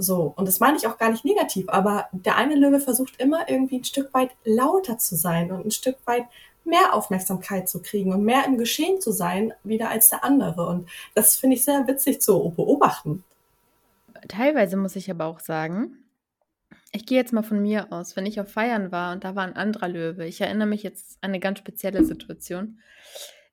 So, 0.00 0.32
und 0.36 0.46
das 0.46 0.60
meine 0.60 0.76
ich 0.76 0.86
auch 0.86 0.96
gar 0.96 1.10
nicht 1.10 1.24
negativ, 1.24 1.68
aber 1.68 2.08
der 2.12 2.36
eine 2.36 2.54
Löwe 2.54 2.78
versucht 2.78 3.20
immer 3.20 3.48
irgendwie 3.48 3.80
ein 3.80 3.84
Stück 3.84 4.14
weit 4.14 4.30
lauter 4.44 4.96
zu 4.96 5.16
sein 5.16 5.50
und 5.50 5.66
ein 5.66 5.70
Stück 5.72 5.96
weit 6.04 6.24
mehr 6.64 6.94
Aufmerksamkeit 6.94 7.68
zu 7.68 7.82
kriegen 7.82 8.12
und 8.12 8.22
mehr 8.22 8.44
im 8.46 8.58
Geschehen 8.58 9.00
zu 9.00 9.10
sein, 9.10 9.52
wieder 9.64 9.90
als 9.90 10.08
der 10.08 10.22
andere. 10.22 10.66
Und 10.66 10.88
das 11.14 11.36
finde 11.36 11.56
ich 11.56 11.64
sehr 11.64 11.86
witzig 11.88 12.20
zu 12.20 12.52
beobachten. 12.54 13.24
Teilweise 14.28 14.76
muss 14.76 14.94
ich 14.94 15.10
aber 15.10 15.24
auch 15.24 15.40
sagen, 15.40 15.96
ich 16.92 17.04
gehe 17.04 17.18
jetzt 17.18 17.32
mal 17.32 17.42
von 17.42 17.60
mir 17.60 17.92
aus, 17.92 18.16
wenn 18.16 18.26
ich 18.26 18.40
auf 18.40 18.50
Feiern 18.50 18.92
war 18.92 19.12
und 19.12 19.24
da 19.24 19.34
war 19.34 19.44
ein 19.44 19.56
anderer 19.56 19.88
Löwe. 19.88 20.26
Ich 20.26 20.40
erinnere 20.40 20.68
mich 20.68 20.82
jetzt 20.82 21.18
an 21.22 21.30
eine 21.30 21.40
ganz 21.40 21.58
spezielle 21.58 22.04
Situation. 22.04 22.78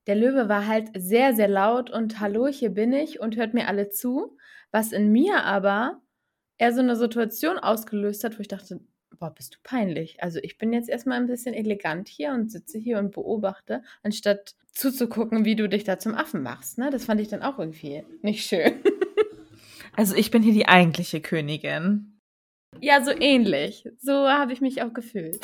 Der 0.07 0.15
Löwe 0.15 0.47
war 0.47 0.67
halt 0.67 0.89
sehr, 0.95 1.33
sehr 1.33 1.47
laut 1.47 1.89
und 1.89 2.19
hallo, 2.19 2.47
hier 2.47 2.69
bin 2.69 2.93
ich 2.93 3.19
und 3.19 3.35
hört 3.35 3.53
mir 3.53 3.67
alle 3.67 3.89
zu, 3.89 4.37
was 4.71 4.91
in 4.91 5.11
mir 5.11 5.43
aber 5.43 6.01
eher 6.57 6.73
so 6.73 6.79
eine 6.81 6.95
Situation 6.95 7.57
ausgelöst 7.57 8.23
hat, 8.23 8.37
wo 8.37 8.41
ich 8.41 8.47
dachte, 8.47 8.79
boah, 9.19 9.33
bist 9.33 9.55
du 9.55 9.57
peinlich. 9.63 10.21
Also 10.21 10.39
ich 10.41 10.57
bin 10.57 10.73
jetzt 10.73 10.89
erstmal 10.89 11.17
ein 11.17 11.27
bisschen 11.27 11.53
elegant 11.53 12.07
hier 12.07 12.31
und 12.31 12.51
sitze 12.51 12.77
hier 12.77 12.99
und 12.99 13.11
beobachte, 13.11 13.83
anstatt 14.03 14.55
zuzugucken, 14.73 15.45
wie 15.45 15.55
du 15.55 15.69
dich 15.69 15.83
da 15.83 15.99
zum 15.99 16.15
Affen 16.15 16.43
machst. 16.43 16.77
Ne? 16.77 16.89
Das 16.89 17.05
fand 17.05 17.21
ich 17.21 17.29
dann 17.29 17.41
auch 17.41 17.59
irgendwie 17.59 18.03
nicht 18.21 18.45
schön. 18.45 18.73
Also 19.97 20.13
ich 20.13 20.29
bin 20.29 20.43
hier 20.43 20.51
die 20.51 20.67
eigentliche 20.67 21.21
Königin. 21.21 22.19
Ja, 22.81 23.01
so 23.01 23.11
ähnlich. 23.11 23.87
So 24.01 24.27
habe 24.27 24.51
ich 24.51 24.59
mich 24.59 24.81
auch 24.81 24.93
gefühlt. 24.93 25.39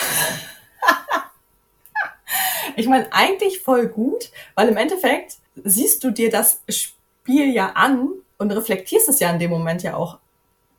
ich 2.76 2.86
meine, 2.88 3.08
eigentlich 3.14 3.60
voll 3.60 3.88
gut, 3.88 4.30
weil 4.56 4.68
im 4.68 4.76
Endeffekt 4.76 5.38
siehst 5.56 6.04
du 6.04 6.12
dir 6.12 6.30
das 6.30 6.62
Spiel 6.68 7.54
ja 7.54 7.72
an 7.76 8.10
und 8.38 8.52
reflektierst 8.52 9.08
es 9.08 9.22
ja 9.22 9.32
in 9.32 9.40
dem 9.40 9.52
Moment 9.52 9.84
ja 9.84 9.96
auch 9.96 10.20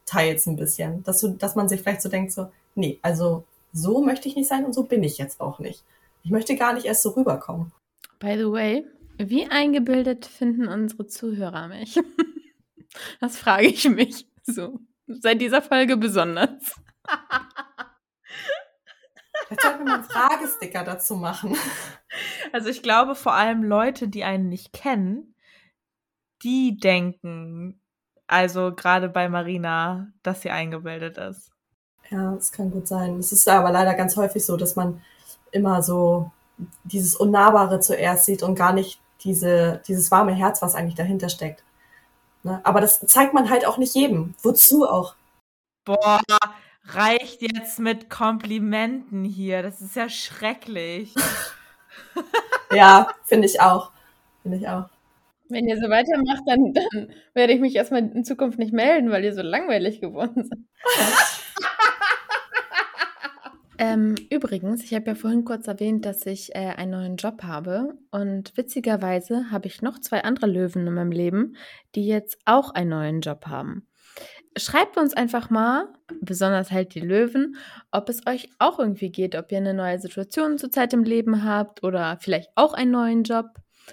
teils 0.06 0.46
ein 0.46 0.56
bisschen, 0.56 1.02
dass 1.04 1.20
du, 1.20 1.28
dass 1.28 1.54
man 1.54 1.68
sich 1.68 1.82
vielleicht 1.82 2.02
so 2.02 2.08
denkt 2.08 2.32
so, 2.32 2.50
nee, 2.74 2.98
also 3.02 3.44
so 3.72 4.02
möchte 4.02 4.28
ich 4.28 4.36
nicht 4.36 4.48
sein 4.48 4.64
und 4.64 4.74
so 4.74 4.84
bin 4.84 5.02
ich 5.02 5.18
jetzt 5.18 5.40
auch 5.40 5.58
nicht. 5.58 5.82
Ich 6.24 6.30
möchte 6.30 6.56
gar 6.56 6.72
nicht 6.72 6.86
erst 6.86 7.02
so 7.02 7.10
rüberkommen. 7.10 7.72
By 8.18 8.36
the 8.36 8.50
way, 8.50 8.84
wie 9.18 9.46
eingebildet 9.46 10.26
finden 10.26 10.68
unsere 10.68 11.06
Zuhörer 11.06 11.68
mich? 11.68 11.98
Das 13.20 13.38
frage 13.38 13.68
ich 13.68 13.88
mich 13.88 14.26
so. 14.42 14.78
Seit 15.06 15.40
dieser 15.40 15.62
Folge 15.62 15.96
besonders. 15.96 16.74
Jetzt 19.48 19.62
sollten 19.62 19.78
wir 19.78 19.84
mal 19.86 19.94
einen 19.94 20.04
Fragesticker 20.04 20.84
dazu 20.84 21.16
machen. 21.16 21.56
Also 22.52 22.68
ich 22.68 22.82
glaube 22.82 23.14
vor 23.14 23.32
allem 23.32 23.62
Leute, 23.62 24.06
die 24.08 24.24
einen 24.24 24.50
nicht 24.50 24.74
kennen, 24.74 25.34
die 26.42 26.76
denken, 26.76 27.81
also 28.32 28.72
gerade 28.74 29.10
bei 29.10 29.28
Marina, 29.28 30.08
dass 30.22 30.40
sie 30.40 30.50
eingebildet 30.50 31.18
ist. 31.18 31.50
Ja, 32.10 32.32
das 32.34 32.50
kann 32.50 32.70
gut 32.70 32.88
sein. 32.88 33.18
Es 33.18 33.30
ist 33.30 33.46
aber 33.46 33.70
leider 33.70 33.94
ganz 33.94 34.16
häufig 34.16 34.44
so, 34.44 34.56
dass 34.56 34.74
man 34.74 35.02
immer 35.50 35.82
so 35.82 36.30
dieses 36.84 37.14
Unnahbare 37.14 37.80
zuerst 37.80 38.24
sieht 38.24 38.42
und 38.42 38.54
gar 38.54 38.72
nicht 38.72 39.00
diese, 39.20 39.82
dieses 39.86 40.10
warme 40.10 40.32
Herz, 40.32 40.62
was 40.62 40.74
eigentlich 40.74 40.94
dahinter 40.94 41.28
steckt. 41.28 41.62
Ne? 42.42 42.60
Aber 42.64 42.80
das 42.80 43.00
zeigt 43.00 43.34
man 43.34 43.50
halt 43.50 43.66
auch 43.66 43.76
nicht 43.76 43.94
jedem. 43.94 44.34
Wozu 44.42 44.88
auch? 44.88 45.14
Boah, 45.84 46.22
reicht 46.86 47.42
jetzt 47.42 47.78
mit 47.80 48.08
Komplimenten 48.08 49.24
hier. 49.24 49.62
Das 49.62 49.82
ist 49.82 49.94
ja 49.94 50.08
schrecklich. 50.08 51.14
ja, 52.72 53.08
finde 53.24 53.46
ich 53.46 53.60
auch. 53.60 53.92
Finde 54.42 54.56
ich 54.56 54.68
auch. 54.68 54.88
Wenn 55.52 55.68
ihr 55.68 55.76
so 55.76 55.88
weitermacht, 55.88 56.42
dann, 56.46 56.72
dann 56.72 57.08
werde 57.34 57.52
ich 57.52 57.60
mich 57.60 57.76
erstmal 57.76 58.00
in 58.00 58.24
Zukunft 58.24 58.58
nicht 58.58 58.72
melden, 58.72 59.10
weil 59.10 59.24
ihr 59.24 59.34
so 59.34 59.42
langweilig 59.42 60.00
geworden 60.00 60.44
seid. 60.44 60.58
Ähm, 63.82 64.14
übrigens, 64.30 64.84
ich 64.84 64.94
habe 64.94 65.06
ja 65.08 65.14
vorhin 65.16 65.44
kurz 65.44 65.66
erwähnt, 65.66 66.06
dass 66.06 66.24
ich 66.24 66.54
äh, 66.54 66.68
einen 66.76 66.92
neuen 66.92 67.16
Job 67.16 67.42
habe. 67.42 67.98
Und 68.12 68.56
witzigerweise 68.56 69.50
habe 69.50 69.66
ich 69.66 69.82
noch 69.82 69.98
zwei 69.98 70.22
andere 70.22 70.46
Löwen 70.46 70.86
in 70.86 70.94
meinem 70.94 71.10
Leben, 71.10 71.56
die 71.96 72.06
jetzt 72.06 72.38
auch 72.44 72.70
einen 72.70 72.90
neuen 72.90 73.20
Job 73.22 73.46
haben. 73.46 73.88
Schreibt 74.56 74.98
uns 74.98 75.14
einfach 75.14 75.50
mal, 75.50 75.88
besonders 76.20 76.70
halt 76.70 76.94
die 76.94 77.00
Löwen, 77.00 77.56
ob 77.90 78.08
es 78.08 78.24
euch 78.28 78.50
auch 78.60 78.78
irgendwie 78.78 79.10
geht, 79.10 79.34
ob 79.34 79.50
ihr 79.50 79.58
eine 79.58 79.74
neue 79.74 79.98
Situation 79.98 80.58
zurzeit 80.58 80.92
im 80.92 81.02
Leben 81.02 81.42
habt 81.42 81.82
oder 81.82 82.18
vielleicht 82.20 82.50
auch 82.54 82.74
einen 82.74 82.92
neuen 82.92 83.24
Job. 83.24 83.46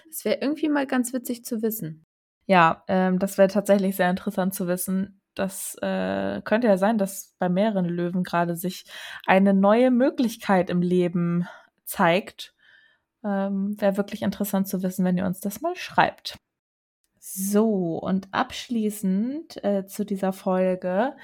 Es 0.10 0.26
wäre 0.26 0.40
irgendwie 0.42 0.70
mal 0.70 0.88
ganz 0.88 1.14
witzig 1.14 1.46
zu 1.46 1.62
wissen. 1.62 2.06
Ja, 2.46 2.84
ähm, 2.88 3.20
das 3.20 3.38
wäre 3.38 3.48
tatsächlich 3.48 3.96
sehr 3.96 4.10
interessant 4.10 4.54
zu 4.54 4.68
wissen, 4.68 5.20
das 5.40 5.76
äh, 5.82 6.42
könnte 6.44 6.68
ja 6.68 6.78
sein, 6.78 6.98
dass 6.98 7.34
bei 7.40 7.48
mehreren 7.48 7.86
Löwen 7.86 8.24
gerade 8.24 8.56
sich 8.56 8.86
eine 9.26 9.54
neue 9.54 9.90
Möglichkeit 9.90 10.70
im 10.70 10.82
Leben 10.82 11.48
zeigt. 11.86 12.54
Ähm, 13.24 13.80
Wäre 13.80 13.98
wirklich 13.98 14.22
interessant 14.22 14.68
zu 14.68 14.84
wissen, 14.84 15.06
wenn 15.06 15.18
ihr 15.18 15.26
uns 15.26 15.40
das 15.40 15.62
mal 15.62 15.76
schreibt. 15.76 16.38
So, 17.20 17.98
und 18.00 18.28
abschließend 18.34 19.64
äh, 19.64 19.86
zu 19.86 20.06
dieser 20.06 20.34
Folge 20.34 21.16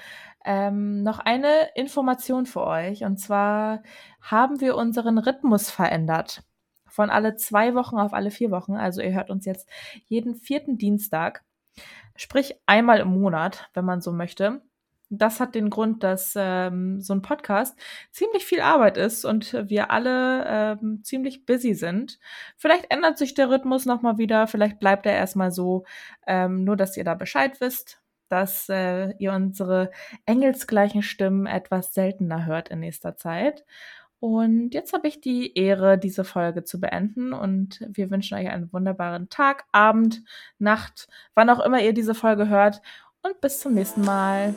ähm, 0.44 1.02
noch 1.02 1.18
eine 1.18 1.68
Information 1.74 2.46
für 2.46 2.64
euch. 2.64 3.04
Und 3.04 3.18
zwar 3.18 3.82
haben 4.22 4.60
wir 4.60 4.76
unseren 4.76 5.18
Rhythmus 5.18 5.70
verändert. 5.70 6.42
Von 6.96 7.10
alle 7.10 7.36
zwei 7.36 7.74
Wochen 7.74 7.98
auf 7.98 8.14
alle 8.14 8.30
vier 8.30 8.50
Wochen. 8.50 8.74
Also 8.74 9.02
ihr 9.02 9.12
hört 9.14 9.30
uns 9.30 9.44
jetzt 9.44 9.68
jeden 10.06 10.34
vierten 10.34 10.78
Dienstag 10.78 11.44
sprich 12.16 12.54
einmal 12.66 13.00
im 13.00 13.08
Monat, 13.08 13.68
wenn 13.74 13.84
man 13.84 14.00
so 14.00 14.12
möchte. 14.12 14.62
Das 15.08 15.38
hat 15.38 15.54
den 15.54 15.70
Grund, 15.70 16.02
dass 16.02 16.32
ähm, 16.36 17.00
so 17.00 17.12
ein 17.14 17.22
Podcast 17.22 17.78
ziemlich 18.10 18.44
viel 18.44 18.60
Arbeit 18.60 18.96
ist 18.96 19.24
und 19.24 19.52
wir 19.68 19.90
alle 19.92 20.78
ähm, 20.80 21.04
ziemlich 21.04 21.46
busy 21.46 21.74
sind. 21.74 22.18
Vielleicht 22.56 22.90
ändert 22.90 23.18
sich 23.18 23.34
der 23.34 23.50
Rhythmus 23.50 23.86
nochmal 23.86 24.18
wieder, 24.18 24.46
vielleicht 24.48 24.80
bleibt 24.80 25.06
er 25.06 25.12
erstmal 25.12 25.52
so, 25.52 25.84
ähm, 26.26 26.64
nur 26.64 26.76
dass 26.76 26.96
ihr 26.96 27.04
da 27.04 27.14
Bescheid 27.14 27.60
wisst. 27.60 28.00
dass 28.28 28.68
äh, 28.68 29.12
ihr 29.18 29.32
unsere 29.32 29.90
engelsgleichen 30.26 31.02
Stimmen 31.02 31.46
etwas 31.46 31.94
seltener 31.94 32.44
hört 32.46 32.68
in 32.70 32.80
nächster 32.80 33.16
Zeit. 33.16 33.64
Und 34.18 34.74
jetzt 34.74 34.92
habe 34.92 35.08
ich 35.08 35.20
die 35.20 35.56
Ehre, 35.56 35.98
diese 35.98 36.24
Folge 36.24 36.64
zu 36.64 36.80
beenden. 36.80 37.32
Und 37.32 37.80
wir 37.88 38.10
wünschen 38.10 38.36
euch 38.36 38.48
einen 38.48 38.72
wunderbaren 38.72 39.28
Tag, 39.28 39.64
Abend, 39.72 40.22
Nacht, 40.58 41.08
wann 41.34 41.50
auch 41.50 41.60
immer 41.60 41.82
ihr 41.82 41.92
diese 41.92 42.14
Folge 42.14 42.48
hört. 42.48 42.80
Und 43.22 43.40
bis 43.40 43.60
zum 43.60 43.74
nächsten 43.74 44.02
Mal. 44.02 44.54